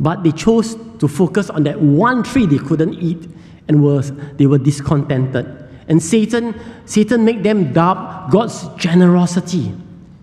But 0.00 0.22
they 0.22 0.32
chose 0.32 0.76
to 0.98 1.08
focus 1.08 1.48
on 1.48 1.62
that 1.64 1.80
one 1.80 2.22
tree 2.22 2.46
they 2.46 2.58
couldn't 2.58 2.94
eat 2.94 3.28
and 3.68 3.82
was, 3.82 4.12
they 4.36 4.46
were 4.46 4.58
discontented. 4.58 5.46
And 5.88 6.02
Satan, 6.02 6.58
Satan 6.84 7.24
made 7.24 7.42
them 7.42 7.72
doubt 7.72 8.30
God's 8.30 8.68
generosity 8.76 9.72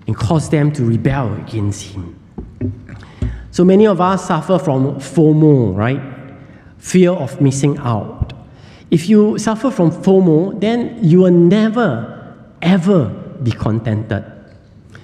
and 0.07 0.15
caused 0.15 0.51
them 0.51 0.71
to 0.73 0.83
rebel 0.83 1.33
against 1.35 1.83
him. 1.83 2.17
So 3.51 3.63
many 3.63 3.87
of 3.87 3.99
us 3.99 4.27
suffer 4.27 4.59
from 4.59 4.95
FOMO, 4.95 5.75
right? 5.75 6.01
Fear 6.81 7.11
of 7.11 7.39
missing 7.39 7.77
out. 7.77 8.33
If 8.89 9.07
you 9.07 9.37
suffer 9.37 9.71
from 9.71 9.91
FOMO, 9.91 10.59
then 10.59 10.99
you 11.01 11.21
will 11.21 11.31
never, 11.31 12.35
ever 12.61 13.05
be 13.41 13.51
contented. 13.51 14.25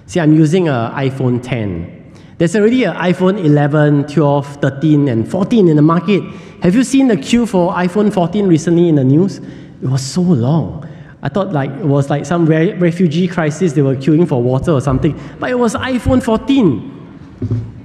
See, 0.07 0.19
I'm 0.19 0.33
using 0.33 0.67
an 0.67 0.91
iPhone 0.91 1.41
10. 1.41 2.13
There's 2.37 2.55
already 2.55 2.83
an 2.83 2.95
iPhone 2.95 3.43
11, 3.43 4.07
12, 4.07 4.55
13, 4.57 5.07
and 5.07 5.29
14 5.29 5.67
in 5.69 5.75
the 5.75 5.81
market. 5.81 6.23
Have 6.63 6.75
you 6.75 6.83
seen 6.83 7.07
the 7.07 7.17
queue 7.17 7.45
for 7.45 7.71
iPhone 7.73 8.11
14 8.11 8.47
recently 8.47 8.89
in 8.89 8.95
the 8.95 9.03
news? 9.03 9.37
It 9.37 9.87
was 9.87 10.03
so 10.05 10.21
long. 10.21 10.87
I 11.21 11.29
thought 11.29 11.51
like 11.53 11.69
it 11.69 11.85
was 11.85 12.09
like 12.09 12.25
some 12.25 12.45
re- 12.45 12.73
refugee 12.73 13.27
crisis, 13.27 13.73
they 13.73 13.81
were 13.81 13.95
queuing 13.95 14.27
for 14.27 14.41
water 14.41 14.71
or 14.71 14.81
something. 14.81 15.19
But 15.39 15.51
it 15.51 15.59
was 15.59 15.75
iPhone 15.75 16.21
14. 16.21 17.75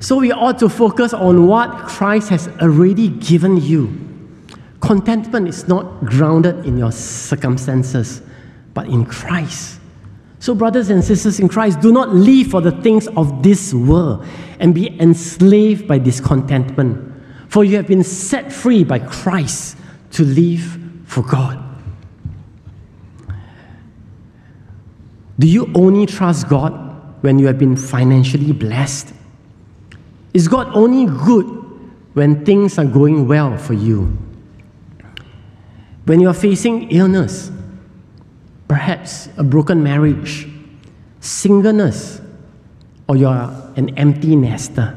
So 0.00 0.16
we 0.16 0.30
ought 0.30 0.58
to 0.60 0.68
focus 0.68 1.12
on 1.12 1.46
what 1.46 1.86
Christ 1.88 2.28
has 2.28 2.48
already 2.60 3.08
given 3.08 3.56
you. 3.56 4.08
Contentment 4.80 5.48
is 5.48 5.66
not 5.66 6.04
grounded 6.04 6.64
in 6.64 6.78
your 6.78 6.92
circumstances, 6.92 8.22
but 8.74 8.86
in 8.86 9.04
Christ. 9.04 9.80
So, 10.40 10.54
brothers 10.54 10.88
and 10.90 11.02
sisters 11.02 11.40
in 11.40 11.48
Christ, 11.48 11.80
do 11.80 11.92
not 11.92 12.14
live 12.14 12.46
for 12.46 12.60
the 12.60 12.70
things 12.70 13.08
of 13.08 13.42
this 13.42 13.74
world 13.74 14.24
and 14.60 14.72
be 14.72 14.98
enslaved 15.00 15.88
by 15.88 15.98
discontentment, 15.98 17.12
for 17.48 17.64
you 17.64 17.76
have 17.76 17.88
been 17.88 18.04
set 18.04 18.52
free 18.52 18.84
by 18.84 19.00
Christ 19.00 19.76
to 20.12 20.24
live 20.24 20.78
for 21.06 21.22
God. 21.22 21.64
Do 25.40 25.48
you 25.48 25.70
only 25.74 26.06
trust 26.06 26.48
God 26.48 26.72
when 27.22 27.40
you 27.40 27.46
have 27.48 27.58
been 27.58 27.76
financially 27.76 28.52
blessed? 28.52 29.12
Is 30.38 30.46
God 30.46 30.68
only 30.72 31.06
good 31.24 31.46
when 32.14 32.44
things 32.44 32.78
are 32.78 32.84
going 32.84 33.26
well 33.26 33.58
for 33.58 33.74
you? 33.74 34.16
When 36.04 36.20
you 36.20 36.28
are 36.28 36.32
facing 36.32 36.92
illness, 36.92 37.50
perhaps 38.68 39.28
a 39.36 39.42
broken 39.42 39.82
marriage, 39.82 40.46
singleness, 41.18 42.20
or 43.08 43.16
you 43.16 43.26
are 43.26 43.72
an 43.74 43.98
empty 43.98 44.36
nester, 44.36 44.96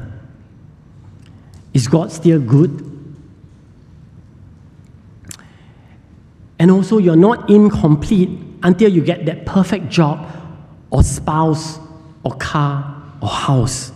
is 1.74 1.88
God 1.88 2.12
still 2.12 2.38
good? 2.38 2.70
And 6.60 6.70
also, 6.70 6.98
you're 6.98 7.16
not 7.16 7.50
incomplete 7.50 8.30
until 8.62 8.92
you 8.92 9.02
get 9.02 9.26
that 9.26 9.44
perfect 9.44 9.88
job, 9.88 10.24
or 10.90 11.02
spouse, 11.02 11.80
or 12.22 12.30
car, 12.36 13.02
or 13.20 13.28
house. 13.28 13.90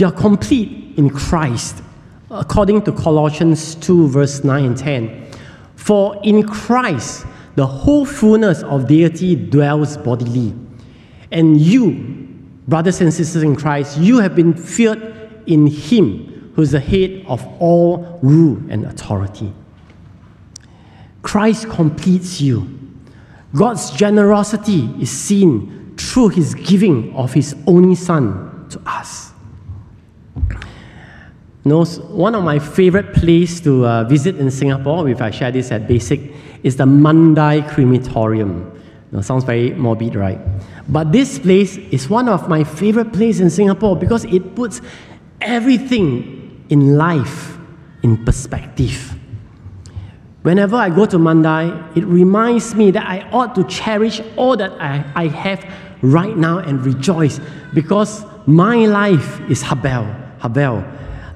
You're 0.00 0.10
complete 0.10 0.94
in 0.96 1.10
Christ, 1.10 1.82
according 2.30 2.82
to 2.82 2.92
Colossians 2.92 3.74
2, 3.74 4.08
verse 4.08 4.42
9 4.42 4.64
and 4.64 4.76
10. 4.78 5.28
For 5.76 6.18
in 6.24 6.42
Christ, 6.42 7.26
the 7.54 7.66
whole 7.66 8.06
fullness 8.06 8.62
of 8.62 8.88
deity 8.88 9.36
dwells 9.36 9.98
bodily. 9.98 10.54
And 11.30 11.60
you, 11.60 11.92
brothers 12.66 13.02
and 13.02 13.12
sisters 13.12 13.42
in 13.42 13.54
Christ, 13.54 13.98
you 13.98 14.20
have 14.20 14.34
been 14.34 14.54
filled 14.54 15.02
in 15.46 15.66
Him 15.66 16.52
who 16.54 16.62
is 16.62 16.70
the 16.70 16.80
head 16.80 17.22
of 17.26 17.46
all 17.60 18.18
rule 18.22 18.56
and 18.70 18.86
authority. 18.86 19.52
Christ 21.20 21.68
completes 21.68 22.40
you. 22.40 22.66
God's 23.54 23.90
generosity 23.90 24.88
is 24.98 25.10
seen 25.10 25.94
through 25.98 26.30
His 26.30 26.54
giving 26.54 27.14
of 27.14 27.34
His 27.34 27.54
only 27.66 27.96
Son 27.96 28.66
to 28.70 28.80
us. 28.86 29.29
You 31.64 31.84
one 31.84 32.34
of 32.34 32.42
my 32.42 32.58
favorite 32.58 33.12
places 33.12 33.60
to 33.62 33.86
uh, 33.86 34.04
visit 34.04 34.36
in 34.36 34.50
Singapore, 34.50 35.08
if 35.08 35.20
I 35.20 35.30
share 35.30 35.52
this 35.52 35.70
at 35.70 35.86
Basic, 35.86 36.20
is 36.62 36.76
the 36.76 36.84
Mandai 36.84 37.68
Crematorium. 37.68 38.80
Sounds 39.20 39.44
very 39.44 39.70
morbid, 39.74 40.14
right? 40.14 40.38
But 40.88 41.12
this 41.12 41.38
place 41.38 41.76
is 41.76 42.08
one 42.08 42.28
of 42.28 42.48
my 42.48 42.64
favorite 42.64 43.12
places 43.12 43.40
in 43.40 43.50
Singapore 43.50 43.96
because 43.96 44.24
it 44.24 44.54
puts 44.54 44.80
everything 45.40 46.64
in 46.70 46.96
life 46.96 47.58
in 48.02 48.24
perspective. 48.24 49.16
Whenever 50.42 50.76
I 50.76 50.88
go 50.88 51.04
to 51.06 51.18
Mandai, 51.18 51.96
it 51.96 52.04
reminds 52.04 52.74
me 52.74 52.90
that 52.92 53.06
I 53.06 53.28
ought 53.30 53.54
to 53.56 53.64
cherish 53.64 54.22
all 54.36 54.56
that 54.56 54.72
I, 54.80 55.04
I 55.14 55.26
have 55.26 55.64
right 56.00 56.36
now 56.36 56.58
and 56.58 56.84
rejoice 56.86 57.40
because 57.74 58.24
my 58.46 58.86
life 58.86 59.40
is 59.50 59.62
Habel. 59.62 60.29
Habel. 60.40 60.84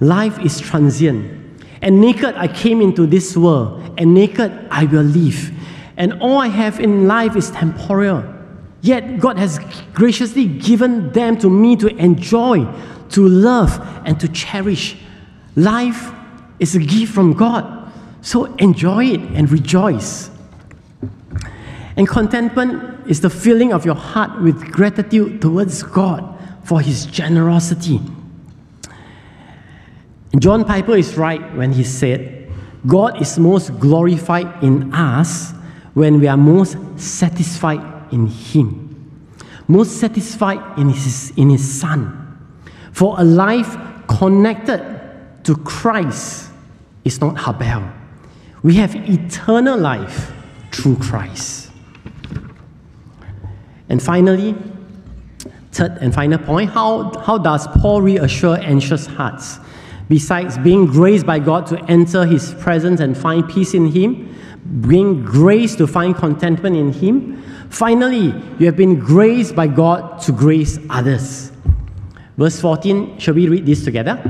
Life 0.00 0.38
is 0.40 0.60
transient. 0.60 1.40
And 1.80 2.00
naked 2.00 2.34
I 2.36 2.48
came 2.48 2.80
into 2.80 3.06
this 3.06 3.36
world, 3.36 3.94
and 3.98 4.14
naked 4.14 4.52
I 4.70 4.84
will 4.84 5.02
leave. 5.02 5.52
And 5.96 6.14
all 6.22 6.38
I 6.38 6.48
have 6.48 6.80
in 6.80 7.06
life 7.06 7.36
is 7.36 7.50
temporal. 7.50 8.24
Yet 8.80 9.18
God 9.18 9.38
has 9.38 9.60
graciously 9.92 10.46
given 10.46 11.12
them 11.12 11.38
to 11.38 11.48
me 11.48 11.76
to 11.76 11.88
enjoy, 11.96 12.66
to 13.10 13.28
love, 13.28 13.80
and 14.04 14.18
to 14.20 14.28
cherish. 14.28 14.96
Life 15.56 16.10
is 16.58 16.74
a 16.74 16.80
gift 16.80 17.12
from 17.12 17.34
God. 17.34 17.92
So 18.22 18.46
enjoy 18.56 19.06
it 19.06 19.20
and 19.20 19.50
rejoice. 19.50 20.30
And 21.96 22.08
contentment 22.08 23.08
is 23.08 23.20
the 23.20 23.30
filling 23.30 23.72
of 23.72 23.84
your 23.84 23.94
heart 23.94 24.40
with 24.40 24.72
gratitude 24.72 25.40
towards 25.40 25.82
God 25.82 26.22
for 26.64 26.80
His 26.80 27.06
generosity. 27.06 28.00
John 30.40 30.64
Piper 30.64 30.96
is 30.96 31.16
right 31.16 31.54
when 31.54 31.72
he 31.72 31.84
said, 31.84 32.50
God 32.86 33.20
is 33.20 33.38
most 33.38 33.78
glorified 33.78 34.62
in 34.62 34.92
us 34.92 35.52
when 35.94 36.20
we 36.20 36.28
are 36.28 36.36
most 36.36 36.76
satisfied 36.96 38.12
in 38.12 38.26
Him, 38.26 39.30
most 39.68 39.98
satisfied 39.98 40.78
in 40.78 40.90
His, 40.90 41.32
in 41.36 41.50
his 41.50 41.80
Son. 41.80 42.20
For 42.92 43.18
a 43.18 43.24
life 43.24 43.76
connected 44.06 44.82
to 45.44 45.56
Christ 45.56 46.50
is 47.04 47.20
not 47.20 47.36
Habel. 47.36 47.90
We 48.62 48.74
have 48.74 48.94
eternal 48.94 49.78
life 49.78 50.32
through 50.72 50.96
Christ. 50.96 51.70
And 53.88 54.02
finally, 54.02 54.54
third 55.72 55.98
and 56.00 56.14
final 56.14 56.38
point 56.38 56.70
how, 56.70 57.12
how 57.20 57.38
does 57.38 57.66
Paul 57.80 58.02
reassure 58.02 58.58
anxious 58.60 59.06
hearts? 59.06 59.58
Besides 60.08 60.58
being 60.58 60.86
graced 60.86 61.24
by 61.24 61.38
God 61.38 61.66
to 61.68 61.82
enter 61.90 62.26
his 62.26 62.54
presence 62.54 63.00
and 63.00 63.16
find 63.16 63.48
peace 63.48 63.74
in 63.74 63.86
him, 63.86 64.34
bring 64.64 65.24
grace 65.24 65.74
to 65.76 65.86
find 65.86 66.14
contentment 66.14 66.76
in 66.76 66.92
him. 66.92 67.42
Finally, 67.70 68.34
you 68.58 68.66
have 68.66 68.76
been 68.76 68.98
graced 68.98 69.54
by 69.54 69.66
God 69.66 70.20
to 70.22 70.32
grace 70.32 70.78
others. 70.90 71.52
Verse 72.36 72.60
14, 72.60 73.18
shall 73.18 73.34
we 73.34 73.48
read 73.48 73.64
this 73.64 73.84
together? 73.84 74.20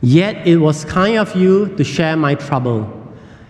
Yet 0.00 0.46
it 0.46 0.56
was 0.56 0.84
kind 0.84 1.18
of 1.18 1.34
you 1.34 1.74
to 1.76 1.84
share 1.84 2.16
my 2.16 2.34
trouble. 2.34 2.94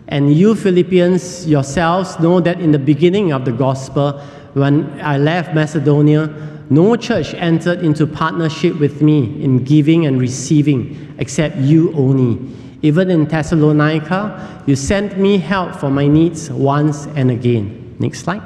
And 0.09 0.35
you 0.35 0.55
Philippians 0.55 1.47
yourselves 1.47 2.19
know 2.19 2.41
that 2.41 2.61
in 2.61 2.73
the 2.73 2.79
beginning 2.79 3.33
of 3.33 3.45
the 3.45 3.53
gospel, 3.53 4.19
when 4.55 4.99
I 5.03 5.19
left 5.19 5.55
Macedonia, 5.55 6.58
no 6.70 6.96
church 6.96 7.35
entered 7.35 7.83
into 7.83 8.07
partnership 8.07 8.78
with 8.78 9.00
me 9.00 9.42
in 9.42 9.64
giving 9.64 10.07
and 10.07 10.20
receiving 10.20 11.14
except 11.18 11.57
you 11.57 11.92
only. 11.94 12.38
Even 12.83 13.11
in 13.11 13.24
Thessalonica, 13.24 14.62
you 14.66 14.76
sent 14.76 15.18
me 15.18 15.38
help 15.38 15.74
for 15.74 15.90
my 15.90 16.07
needs 16.07 16.50
once 16.50 17.07
and 17.16 17.31
again. 17.31 17.96
Next 17.98 18.20
slide. 18.20 18.42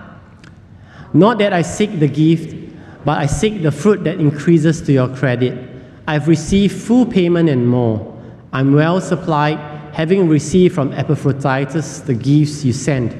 Not 1.12 1.38
that 1.38 1.52
I 1.52 1.62
seek 1.62 1.98
the 1.98 2.08
gift, 2.08 2.56
but 3.04 3.18
I 3.18 3.26
seek 3.26 3.62
the 3.62 3.72
fruit 3.72 4.04
that 4.04 4.20
increases 4.20 4.80
to 4.82 4.92
your 4.92 5.08
credit. 5.14 5.68
I've 6.06 6.28
received 6.28 6.74
full 6.80 7.04
payment 7.04 7.48
and 7.48 7.68
more. 7.68 8.08
I'm 8.52 8.72
well 8.72 9.00
supplied, 9.00 9.58
having 9.92 10.28
received 10.28 10.74
from 10.74 10.92
Epaphroditus 10.92 12.00
the 12.00 12.14
gifts 12.14 12.64
you 12.64 12.72
sent 12.72 13.16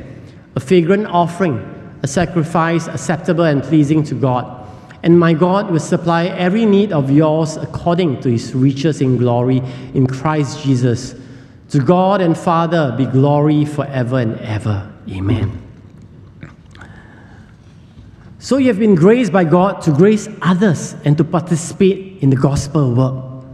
a 0.55 0.61
fragrant 0.61 1.07
offering, 1.07 1.59
a 2.03 2.07
sacrifice 2.07 2.87
acceptable 2.87 3.45
and 3.45 3.63
pleasing 3.63 4.03
to 4.05 4.15
God. 4.15 4.62
And 5.03 5.19
my 5.19 5.33
God 5.33 5.71
will 5.71 5.81
supply 5.81 6.27
every 6.27 6.65
need 6.65 6.93
of 6.93 7.11
yours 7.11 7.57
according 7.57 8.21
to 8.21 8.31
his 8.31 8.55
riches 8.55 9.01
in 9.01 9.17
glory 9.17 9.63
in 9.95 10.07
Christ 10.07 10.63
Jesus. 10.63 11.15
To 11.71 11.81
God 11.81 12.21
and 12.21 12.37
Father 12.37 12.95
be 12.97 13.07
glory 13.07 13.65
forever 13.65 14.19
and 14.19 14.39
ever. 14.41 14.93
Amen. 15.11 15.61
So 18.39 18.57
you 18.57 18.67
have 18.69 18.79
been 18.81 18.97
graced 18.97 19.33
by 19.33 19.45
God 19.45 19.83
to 19.83 19.93
grace 19.93 20.29
others 20.43 20.97
and 21.05 21.17
to 21.17 21.25
participate 21.25 22.23
in 22.23 22.31
the 22.31 22.37
gospel 22.37 22.93
work. 22.93 23.45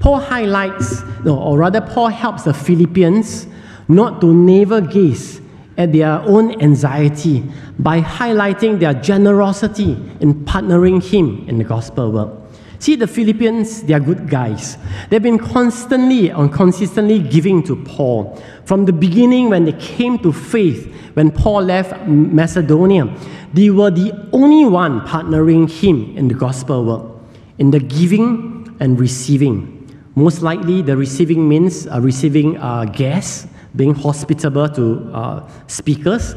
Paul 0.00 0.20
highlights, 0.20 1.02
no, 1.22 1.38
or 1.38 1.58
rather, 1.58 1.82
Paul 1.82 2.08
helps 2.08 2.44
the 2.44 2.54
Philippians 2.54 3.46
not 3.88 4.20
to 4.22 4.32
navel 4.32 4.80
gaze 4.80 5.41
at 5.76 5.92
their 5.92 6.20
own 6.20 6.60
anxiety 6.60 7.44
by 7.78 8.00
highlighting 8.00 8.78
their 8.78 8.94
generosity 8.94 9.92
in 10.20 10.44
partnering 10.44 11.02
him 11.02 11.48
in 11.48 11.58
the 11.58 11.64
gospel 11.64 12.12
work. 12.12 12.42
See, 12.78 12.96
the 12.96 13.06
Philippians, 13.06 13.84
they 13.84 13.94
are 13.94 14.00
good 14.00 14.28
guys. 14.28 14.76
They've 15.08 15.22
been 15.22 15.38
constantly 15.38 16.30
and 16.30 16.52
consistently 16.52 17.20
giving 17.20 17.62
to 17.62 17.76
Paul. 17.76 18.42
From 18.64 18.86
the 18.86 18.92
beginning, 18.92 19.50
when 19.50 19.64
they 19.64 19.72
came 19.74 20.18
to 20.18 20.32
faith, 20.32 20.92
when 21.14 21.30
Paul 21.30 21.62
left 21.62 22.08
Macedonia, 22.08 23.06
they 23.54 23.70
were 23.70 23.92
the 23.92 24.12
only 24.32 24.64
one 24.64 25.02
partnering 25.02 25.70
him 25.70 26.16
in 26.16 26.26
the 26.26 26.34
gospel 26.34 26.84
work, 26.84 27.22
in 27.58 27.70
the 27.70 27.78
giving 27.78 28.76
and 28.80 28.98
receiving. 28.98 29.78
Most 30.16 30.42
likely, 30.42 30.82
the 30.82 30.96
receiving 30.96 31.48
means 31.48 31.86
uh, 31.86 32.00
receiving 32.00 32.58
uh, 32.58 32.86
guests, 32.86 33.46
being 33.74 33.94
hospitable 33.94 34.68
to 34.68 35.10
uh, 35.12 35.48
speakers. 35.66 36.34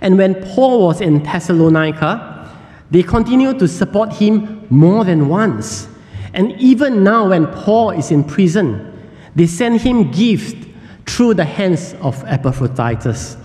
And 0.00 0.18
when 0.18 0.34
Paul 0.54 0.86
was 0.86 1.00
in 1.00 1.22
Thessalonica, 1.22 2.34
they 2.90 3.02
continued 3.02 3.58
to 3.58 3.68
support 3.68 4.12
him 4.12 4.66
more 4.70 5.04
than 5.04 5.28
once. 5.28 5.88
And 6.32 6.52
even 6.60 7.04
now, 7.04 7.28
when 7.28 7.46
Paul 7.46 7.90
is 7.90 8.10
in 8.10 8.24
prison, 8.24 8.90
they 9.34 9.46
send 9.46 9.80
him 9.80 10.10
gifts 10.10 10.54
through 11.06 11.34
the 11.34 11.44
hands 11.44 11.94
of 12.00 12.22
Epaphroditus. 12.26 13.36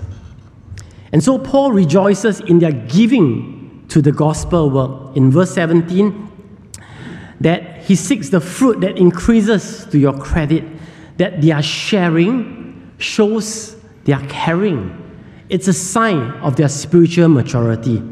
And 1.12 1.24
so 1.24 1.40
Paul 1.40 1.72
rejoices 1.72 2.40
in 2.42 2.60
their 2.60 2.72
giving 2.72 3.86
to 3.90 4.02
the 4.02 4.12
gospel 4.12 4.70
work. 4.70 5.16
In 5.16 5.32
verse 5.32 5.54
17, 5.54 6.28
that 7.42 7.84
he 7.84 7.96
seeks 7.96 8.30
the 8.30 8.42
fruit 8.42 8.82
that 8.82 8.98
increases 8.98 9.86
to 9.88 9.98
your 9.98 10.18
credit, 10.18 10.64
that 11.18 11.42
they 11.42 11.52
are 11.52 11.64
sharing 11.64 12.59
shows 13.00 13.76
their 14.04 14.20
caring. 14.28 14.96
It's 15.50 15.68
a 15.68 15.74
sign 15.74 16.32
of 16.42 16.56
their 16.56 16.70
spiritual 16.70 17.30
maturity. 17.30 18.04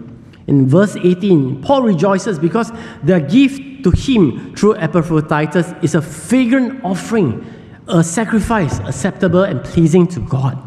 In 0.48 0.68
verse 0.68 0.96
18, 0.96 1.62
Paul 1.62 1.84
rejoices 1.84 2.40
because 2.40 2.72
their 3.04 3.20
gift 3.20 3.84
to 3.84 3.92
him 3.92 4.56
through 4.56 4.78
Epaphroditus 4.78 5.74
is 5.84 5.94
a 5.94 6.02
fragrant 6.02 6.84
offering, 6.84 7.46
a 7.88 8.04
sacrifice 8.04 8.80
acceptable 8.80 9.44
and 9.44 9.64
pleasing 9.64 10.08
to 10.08 10.20
God. 10.22 10.58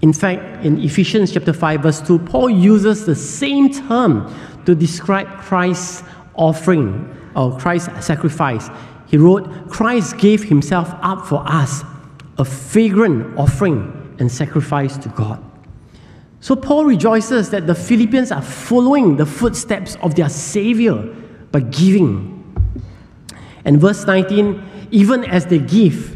In 0.00 0.12
fact, 0.12 0.64
in 0.64 0.80
Ephesians 0.80 1.32
chapter 1.32 1.52
5, 1.52 1.82
verse 1.82 2.00
2, 2.00 2.20
Paul 2.20 2.50
uses 2.50 3.04
the 3.04 3.16
same 3.16 3.72
term 3.72 4.32
to 4.64 4.74
describe 4.74 5.26
Christ's 5.40 6.04
offering 6.34 7.16
or 7.34 7.58
Christ's 7.58 8.06
sacrifice. 8.06 8.68
He 9.08 9.16
wrote, 9.16 9.68
Christ 9.68 10.18
gave 10.18 10.44
himself 10.44 10.94
up 11.02 11.26
for 11.26 11.42
us, 11.46 11.82
a 12.38 12.44
fragrant 12.44 13.36
offering 13.38 14.16
and 14.18 14.30
sacrifice 14.30 14.96
to 14.98 15.08
God. 15.10 15.42
So 16.40 16.54
Paul 16.54 16.84
rejoices 16.84 17.50
that 17.50 17.66
the 17.66 17.74
Philippians 17.74 18.30
are 18.30 18.42
following 18.42 19.16
the 19.16 19.26
footsteps 19.26 19.96
of 20.02 20.14
their 20.14 20.28
Savior 20.28 20.94
by 21.50 21.60
giving. 21.60 22.34
And 23.64 23.80
verse 23.80 24.06
19, 24.06 24.88
even 24.90 25.24
as 25.24 25.46
they 25.46 25.58
give, 25.58 26.14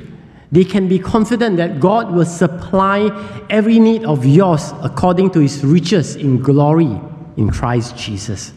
they 0.53 0.65
can 0.65 0.87
be 0.87 0.99
confident 0.99 1.57
that 1.57 1.81
God 1.81 2.13
will 2.13 2.27
supply 2.27 3.11
every 3.51 3.79
need 3.79 4.05
of 4.05 4.25
yours 4.25 4.73
according 4.83 5.31
to 5.31 5.41
his 5.41 5.65
riches 5.65 6.15
in 6.15 6.41
glory 6.41 7.01
in 7.37 7.51
Christ 7.51 7.97
Jesus. 7.97 8.53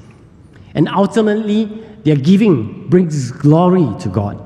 And 0.75 0.89
ultimately, 0.89 1.65
their 2.03 2.17
giving 2.17 2.89
brings 2.89 3.31
glory 3.31 3.87
to 4.01 4.09
God. 4.09 4.44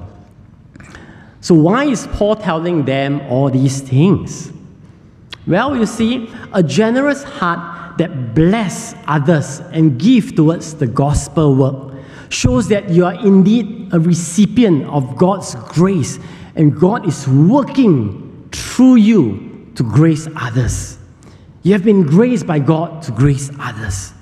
So, 1.41 1.55
why 1.55 1.85
is 1.85 2.07
Paul 2.07 2.35
telling 2.35 2.85
them 2.85 3.21
all 3.29 3.49
these 3.49 3.81
things? 3.81 4.51
Well, 5.47 5.75
you 5.75 5.85
see, 5.85 6.29
a 6.53 6.61
generous 6.61 7.23
heart 7.23 7.97
that 7.97 8.35
bless 8.35 8.93
others 9.07 9.59
and 9.71 9.99
give 9.99 10.35
towards 10.35 10.75
the 10.75 10.87
gospel 10.87 11.55
work 11.55 11.93
shows 12.29 12.67
that 12.69 12.89
you 12.89 13.05
are 13.05 13.13
indeed 13.25 13.89
a 13.91 13.99
recipient 13.99 14.85
of 14.85 15.17
God's 15.17 15.55
grace 15.55 16.19
and 16.55 16.77
God 16.77 17.07
is 17.07 17.27
working 17.27 18.47
through 18.51 18.95
you 18.95 19.71
to 19.75 19.83
grace 19.83 20.27
others. 20.35 20.97
You 21.63 21.73
have 21.73 21.83
been 21.83 22.03
graced 22.03 22.45
by 22.45 22.59
God 22.59 23.01
to 23.03 23.11
grace 23.11 23.51
others. 23.59 24.13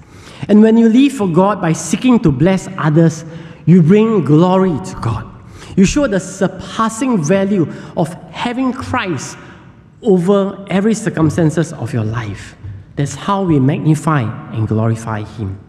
And 0.47 0.61
when 0.61 0.77
you 0.77 0.89
live 0.89 1.13
for 1.13 1.27
God 1.27 1.61
by 1.61 1.73
seeking 1.73 2.19
to 2.19 2.31
bless 2.31 2.67
others, 2.77 3.25
you 3.65 3.81
bring 3.81 4.23
glory 4.23 4.77
to 4.85 4.99
God. 5.01 5.26
You 5.77 5.85
show 5.85 6.07
the 6.07 6.19
surpassing 6.19 7.23
value 7.23 7.71
of 7.95 8.11
having 8.31 8.73
Christ 8.73 9.37
over 10.01 10.65
every 10.71 10.95
circumstances 10.95 11.71
of 11.71 11.93
your 11.93 12.03
life. 12.03 12.55
That's 12.95 13.13
how 13.13 13.43
we 13.43 13.59
magnify 13.59 14.23
and 14.53 14.67
glorify 14.67 15.23
Him. 15.23 15.59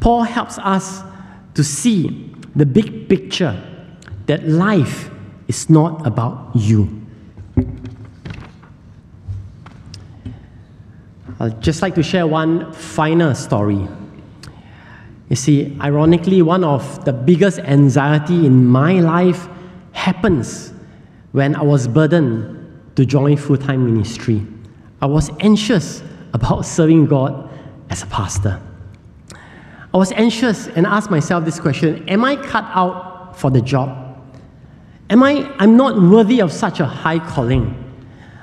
Paul 0.00 0.24
helps 0.24 0.58
us 0.58 1.02
to 1.54 1.62
see 1.62 2.34
the 2.56 2.66
big 2.66 3.08
picture 3.08 3.56
that 4.26 4.48
life 4.48 5.08
is 5.46 5.70
not 5.70 6.04
about 6.04 6.50
you. 6.56 7.06
I'd 11.38 11.60
just 11.60 11.80
like 11.80 11.94
to 11.94 12.02
share 12.02 12.26
one 12.26 12.72
final 12.72 13.36
story 13.36 13.86
you 15.30 15.36
see, 15.36 15.76
ironically, 15.80 16.42
one 16.42 16.64
of 16.64 17.04
the 17.04 17.12
biggest 17.12 17.58
anxiety 17.60 18.46
in 18.46 18.66
my 18.66 19.00
life 19.00 19.48
happens 19.92 20.72
when 21.32 21.56
I 21.56 21.62
was 21.62 21.88
burdened 21.88 22.60
to 22.96 23.06
join 23.06 23.36
full 23.36 23.56
time 23.56 23.84
ministry. 23.84 24.46
I 25.00 25.06
was 25.06 25.30
anxious 25.40 26.02
about 26.32 26.66
serving 26.66 27.06
God 27.06 27.50
as 27.90 28.02
a 28.02 28.06
pastor. 28.06 28.60
I 29.92 29.96
was 29.96 30.12
anxious 30.12 30.66
and 30.68 30.86
asked 30.86 31.10
myself 31.10 31.44
this 31.44 31.58
question 31.58 32.08
Am 32.08 32.24
I 32.24 32.36
cut 32.36 32.64
out 32.74 33.38
for 33.38 33.50
the 33.50 33.60
job? 33.60 34.00
Am 35.10 35.22
I, 35.22 35.50
I'm 35.58 35.76
not 35.76 36.00
worthy 36.00 36.40
of 36.40 36.52
such 36.52 36.80
a 36.80 36.86
high 36.86 37.18
calling. 37.18 37.80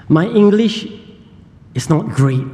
My 0.08 0.26
English 0.28 0.88
is 1.74 1.90
not 1.90 2.10
great. 2.10 2.46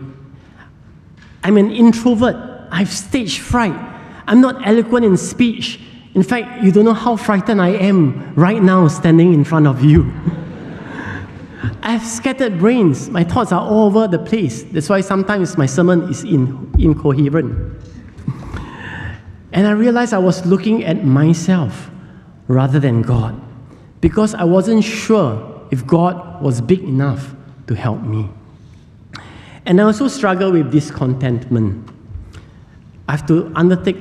I'm 1.44 1.58
an 1.58 1.72
introvert. 1.72 2.36
I 2.72 2.80
have 2.80 2.92
stage 2.92 3.40
fright. 3.40 3.97
I'm 4.28 4.42
not 4.42 4.66
eloquent 4.68 5.06
in 5.06 5.18
speech. 5.18 5.80
In 6.14 6.24
fact, 6.24 6.64
you 6.64 6.72
don't 6.72 6.86
know 6.86 6.94
how 6.94 7.16
frightened 7.16 7.62
I 7.62 7.70
am 7.70 8.34
right 8.36 8.62
now 8.62 8.88
standing 8.88 9.34
in 9.34 9.44
front 9.44 9.68
of 9.68 9.84
you. 9.84 10.12
I 11.82 11.92
have 11.92 12.06
scattered 12.06 12.60
brains. 12.60 13.10
My 13.10 13.24
thoughts 13.24 13.52
are 13.52 13.62
all 13.62 13.86
over 13.88 14.08
the 14.08 14.20
place. 14.20 14.64
That's 14.64 14.90
why 14.90 15.02
sometimes 15.02 15.58
my 15.58 15.66
sermon 15.66 16.04
is 16.10 16.24
in, 16.24 16.72
incoherent. 16.78 17.82
And 19.54 19.66
I 19.66 19.72
realized 19.72 20.14
I 20.14 20.20
was 20.20 20.46
looking 20.46 20.84
at 20.84 21.06
myself 21.06 21.90
rather 22.48 22.80
than 22.80 23.02
God 23.02 23.40
because 24.02 24.36
I 24.36 24.44
wasn't 24.44 24.84
sure 24.84 25.68
if 25.72 25.86
God 25.88 26.42
was 26.42 26.62
big 26.62 26.84
enough 26.84 27.34
to 27.68 27.76
help 27.76 28.02
me. 28.02 28.30
And 29.66 29.82
I 29.82 29.86
also 29.86 30.08
struggle 30.08 30.52
with 30.52 30.72
discontentment. 30.72 31.90
I 33.08 33.14
have 33.14 33.26
to 33.28 33.52
undertake 33.56 33.98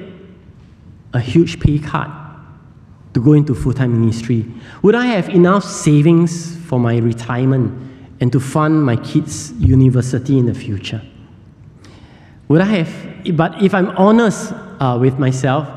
a 1.17 1.21
huge 1.21 1.59
pay 1.59 1.79
cut 1.79 2.11
to 3.15 3.21
go 3.21 3.33
into 3.33 3.55
full 3.55 3.73
time 3.73 3.99
ministry. 3.99 4.45
Would 4.83 4.95
I 4.95 5.07
have 5.07 5.29
enough 5.31 5.65
savings 5.65 6.57
for 6.69 6.79
my 6.79 6.99
retirement 6.99 7.73
and 8.21 8.31
to 8.33 8.41
fund 8.41 8.85
my 8.85 8.97
kids' 8.97 9.53
university 9.59 10.39
in 10.39 10.47
the 10.47 10.55
future? 10.55 11.03
Would 12.49 12.61
I 12.61 12.67
have, 12.67 13.37
but 13.37 13.63
if 13.63 13.75
I'm 13.75 13.89
honest 13.97 14.53
uh, 14.53 14.99
with 15.01 15.19
myself, 15.19 15.69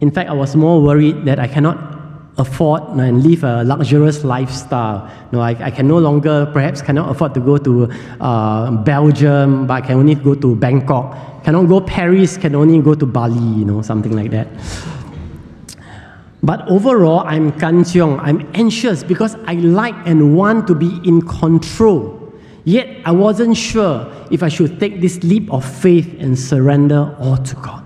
in 0.00 0.10
fact, 0.10 0.30
I 0.30 0.32
was 0.32 0.56
more 0.56 0.82
worried 0.82 1.24
that 1.26 1.38
I 1.38 1.46
cannot 1.46 1.90
afford 2.38 2.82
and 2.98 3.22
live 3.22 3.44
a 3.44 3.62
luxurious 3.64 4.24
lifestyle. 4.24 5.08
Know, 5.30 5.40
I, 5.40 5.50
I 5.50 5.70
can 5.70 5.86
no 5.86 5.98
longer, 5.98 6.48
perhaps, 6.52 6.80
cannot 6.80 7.10
afford 7.10 7.34
to 7.34 7.40
go 7.40 7.58
to 7.58 7.90
uh, 8.20 8.70
Belgium, 8.82 9.66
but 9.66 9.74
I 9.74 9.80
can 9.82 9.96
only 9.98 10.14
go 10.14 10.34
to 10.34 10.56
Bangkok. 10.56 11.14
Cannot 11.44 11.64
go 11.68 11.80
Paris, 11.80 12.36
can 12.36 12.54
only 12.54 12.80
go 12.80 12.94
to 12.94 13.06
Bali, 13.06 13.58
you 13.58 13.64
know, 13.64 13.82
something 13.82 14.14
like 14.14 14.30
that. 14.30 14.48
But 16.42 16.66
overall, 16.68 17.20
I'm 17.26 17.52
kanchiong. 17.52 18.18
I'm 18.22 18.48
anxious 18.54 19.02
because 19.02 19.36
I 19.46 19.54
like 19.54 19.94
and 20.06 20.36
want 20.36 20.66
to 20.68 20.74
be 20.74 21.00
in 21.04 21.22
control. 21.22 22.32
Yet 22.64 22.88
I 23.04 23.12
wasn't 23.12 23.56
sure 23.56 24.10
if 24.30 24.42
I 24.42 24.48
should 24.48 24.80
take 24.80 25.00
this 25.00 25.22
leap 25.22 25.52
of 25.52 25.64
faith 25.64 26.14
and 26.18 26.38
surrender 26.38 27.16
all 27.18 27.36
to 27.36 27.54
God. 27.56 27.84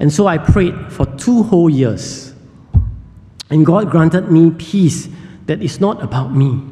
And 0.00 0.12
so 0.12 0.26
I 0.26 0.38
prayed 0.38 0.74
for 0.92 1.06
two 1.16 1.42
whole 1.44 1.70
years. 1.70 2.34
And 3.50 3.64
God 3.64 3.90
granted 3.90 4.30
me 4.30 4.50
peace 4.50 5.08
that 5.46 5.62
is 5.62 5.80
not 5.80 6.02
about 6.02 6.34
me, 6.34 6.62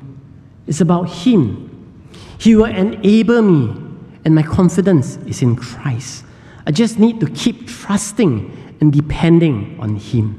it's 0.67 0.81
about 0.81 1.05
Him. 1.09 1.69
He 2.39 2.57
will 2.57 2.65
enable 2.65 3.43
me, 3.43 3.82
and 4.25 4.35
my 4.35 4.43
confidence 4.43 5.17
is 5.27 5.43
in 5.43 5.57
Christ. 5.57 6.25
I 6.67 6.71
just 6.71 6.99
need 6.99 7.21
to 7.21 7.27
keep 7.27 7.67
trusting 7.67 8.77
and 8.81 8.93
depending 8.93 9.79
on 9.81 9.97
Him. 9.97 10.39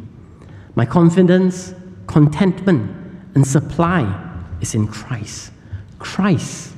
My 0.75 0.85
confidence, 0.85 1.73
contentment, 2.07 2.91
and 3.35 3.45
supply 3.45 4.31
is 4.61 4.75
in 4.75 4.87
Christ. 4.87 5.51
Christ 5.99 6.73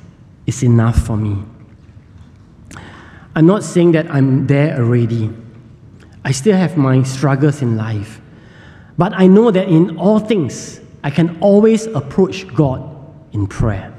is 0.46 0.62
enough 0.62 0.98
for 0.98 1.16
me. 1.16 1.42
I'm 3.34 3.46
not 3.46 3.62
saying 3.62 3.92
that 3.92 4.10
I'm 4.10 4.46
there 4.46 4.78
already. 4.78 5.30
I 6.24 6.32
still 6.32 6.56
have 6.56 6.76
my 6.76 7.02
struggles 7.02 7.62
in 7.62 7.76
life. 7.76 8.20
But 8.98 9.12
I 9.14 9.26
know 9.26 9.50
that 9.50 9.68
in 9.68 9.98
all 9.98 10.18
things, 10.18 10.80
I 11.04 11.10
can 11.10 11.38
always 11.40 11.86
approach 11.86 12.48
God 12.54 12.82
in 13.32 13.46
prayer. 13.46 13.95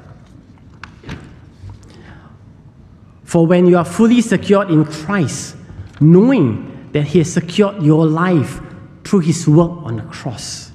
For 3.28 3.46
when 3.46 3.66
you 3.66 3.76
are 3.76 3.84
fully 3.84 4.22
secured 4.22 4.70
in 4.70 4.86
Christ, 4.86 5.54
knowing 6.00 6.88
that 6.92 7.02
He 7.02 7.18
has 7.18 7.30
secured 7.30 7.82
your 7.82 8.06
life 8.06 8.58
through 9.04 9.18
His 9.18 9.46
work 9.46 9.70
on 9.82 9.96
the 9.96 10.02
cross. 10.04 10.72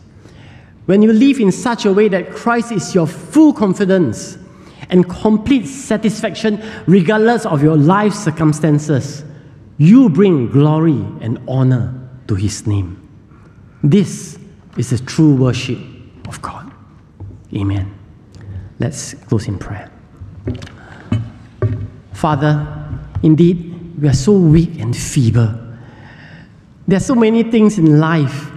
When 0.86 1.02
you 1.02 1.12
live 1.12 1.40
in 1.40 1.52
such 1.52 1.86
a 1.86 1.92
way 1.92 2.10
that 2.10 2.30
Christ 2.30 2.72
is 2.72 2.94
your 2.94 3.08
full 3.08 3.54
confidence 3.54 4.38
and 4.92 5.10
complete 5.10 5.66
satisfaction, 5.66 6.64
regardless 6.86 7.48
of 7.48 7.64
your 7.64 7.76
life 7.76 8.14
circumstances, 8.14 9.26
you 9.80 10.08
bring 10.08 10.52
glory 10.52 11.04
and 11.22 11.40
honor 11.48 12.08
to 12.28 12.36
His 12.36 12.68
name. 12.68 13.00
This 13.82 14.38
is 14.78 14.92
the 14.92 15.00
true 15.00 15.34
worship 15.34 15.80
of 16.28 16.40
God. 16.44 16.72
Amen. 17.56 17.92
Let's 18.78 19.16
close 19.16 19.48
in 19.48 19.58
prayer. 19.58 19.90
Father, 22.24 22.66
indeed, 23.22 24.00
we 24.02 24.08
are 24.08 24.14
so 24.14 24.32
weak 24.32 24.80
and 24.80 24.96
feeble. 24.96 25.54
There 26.88 26.96
are 26.96 27.02
so 27.02 27.16
many 27.16 27.44
things 27.44 27.78
in 27.78 28.00
life 28.00 28.50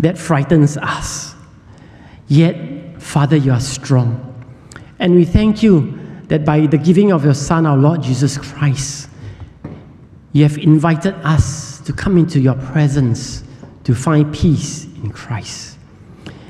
that 0.00 0.18
frightens 0.18 0.76
us. 0.76 1.36
Yet, 2.26 3.00
Father, 3.00 3.36
you 3.36 3.52
are 3.52 3.60
strong. 3.60 4.34
And 4.98 5.14
we 5.14 5.24
thank 5.24 5.62
you 5.62 6.00
that 6.26 6.44
by 6.44 6.66
the 6.66 6.78
giving 6.78 7.12
of 7.12 7.24
your 7.24 7.34
Son, 7.34 7.64
our 7.64 7.76
Lord 7.76 8.02
Jesus 8.02 8.36
Christ, 8.36 9.08
you 10.32 10.42
have 10.42 10.58
invited 10.58 11.14
us 11.22 11.78
to 11.82 11.92
come 11.92 12.18
into 12.18 12.40
your 12.40 12.56
presence 12.56 13.44
to 13.84 13.94
find 13.94 14.34
peace 14.34 14.86
in 15.04 15.10
Christ. 15.12 15.78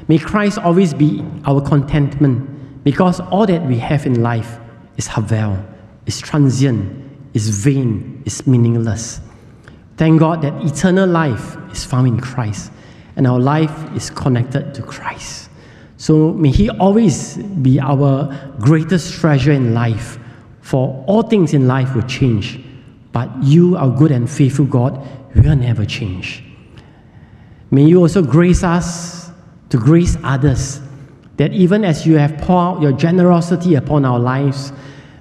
May 0.09 0.17
Christ 0.17 0.57
always 0.57 0.95
be 0.95 1.23
our 1.45 1.61
contentment 1.61 2.83
because 2.83 3.21
all 3.21 3.45
that 3.45 3.63
we 3.67 3.77
have 3.77 4.07
in 4.07 4.23
life 4.23 4.59
is 4.97 5.07
havel, 5.07 5.63
is 6.07 6.21
transient, 6.21 7.11
is 7.35 7.49
vain, 7.49 8.23
is 8.25 8.47
meaningless. 8.47 9.21
Thank 9.97 10.21
God 10.21 10.43
that 10.43 10.55
eternal 10.65 11.09
life 11.09 11.57
is 11.73 11.85
found 11.85 12.09
in 12.09 12.21
Christ 12.21 12.73
and 13.17 13.27
our 13.27 13.39
life 13.39 13.95
is 13.95 14.11
connected 14.11 14.75
to 14.75 14.83
Christ. 14.83 15.51
So 15.97 16.33
may 16.33 16.51
He 16.51 16.71
always 16.71 17.37
be 17.37 17.79
our 17.79 18.35
greatest 18.61 19.21
treasure 19.21 19.53
in 19.53 19.75
life, 19.75 20.19
for 20.63 21.05
all 21.07 21.23
things 21.23 21.53
in 21.53 21.67
life 21.67 21.95
will 21.95 22.07
change, 22.07 22.59
but 23.13 23.29
you, 23.43 23.77
our 23.77 23.91
good 23.91 24.11
and 24.11 24.31
faithful 24.31 24.65
God, 24.65 25.07
will 25.35 25.57
never 25.57 25.85
change. 25.85 26.43
May 27.71 27.85
you 27.85 28.01
also 28.01 28.23
grace 28.23 28.65
us 28.65 29.31
to 29.69 29.77
grace 29.77 30.17
others, 30.25 30.81
that 31.37 31.53
even 31.53 31.85
as 31.85 32.07
you 32.07 32.17
have 32.17 32.39
poured 32.39 32.79
out 32.79 32.83
your 32.83 32.93
generosity 32.93 33.75
upon 33.75 34.05
our 34.05 34.19
lives, 34.19 34.73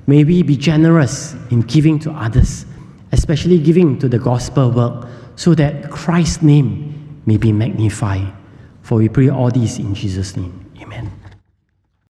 may 0.10 0.24
we 0.24 0.44
be 0.44 0.58
generous 0.58 1.36
in 1.52 1.62
giving 1.62 2.00
to 2.00 2.12
others 2.12 2.66
especially 3.12 3.60
giving 3.60 3.98
to 4.00 4.08
the 4.08 4.20
gospel 4.20 4.72
work, 4.72 5.08
so 5.36 5.56
that 5.56 5.90
Christ's 5.90 6.42
name 6.42 7.22
may 7.26 7.38
be 7.38 7.52
magnified. 7.52 8.34
For 8.82 8.98
we 8.98 9.10
pray 9.10 9.30
all 9.30 9.52
these 9.52 9.80
in 9.80 9.94
Jesus' 9.94 10.36
name. 10.36 10.54
Amen. 10.82 11.12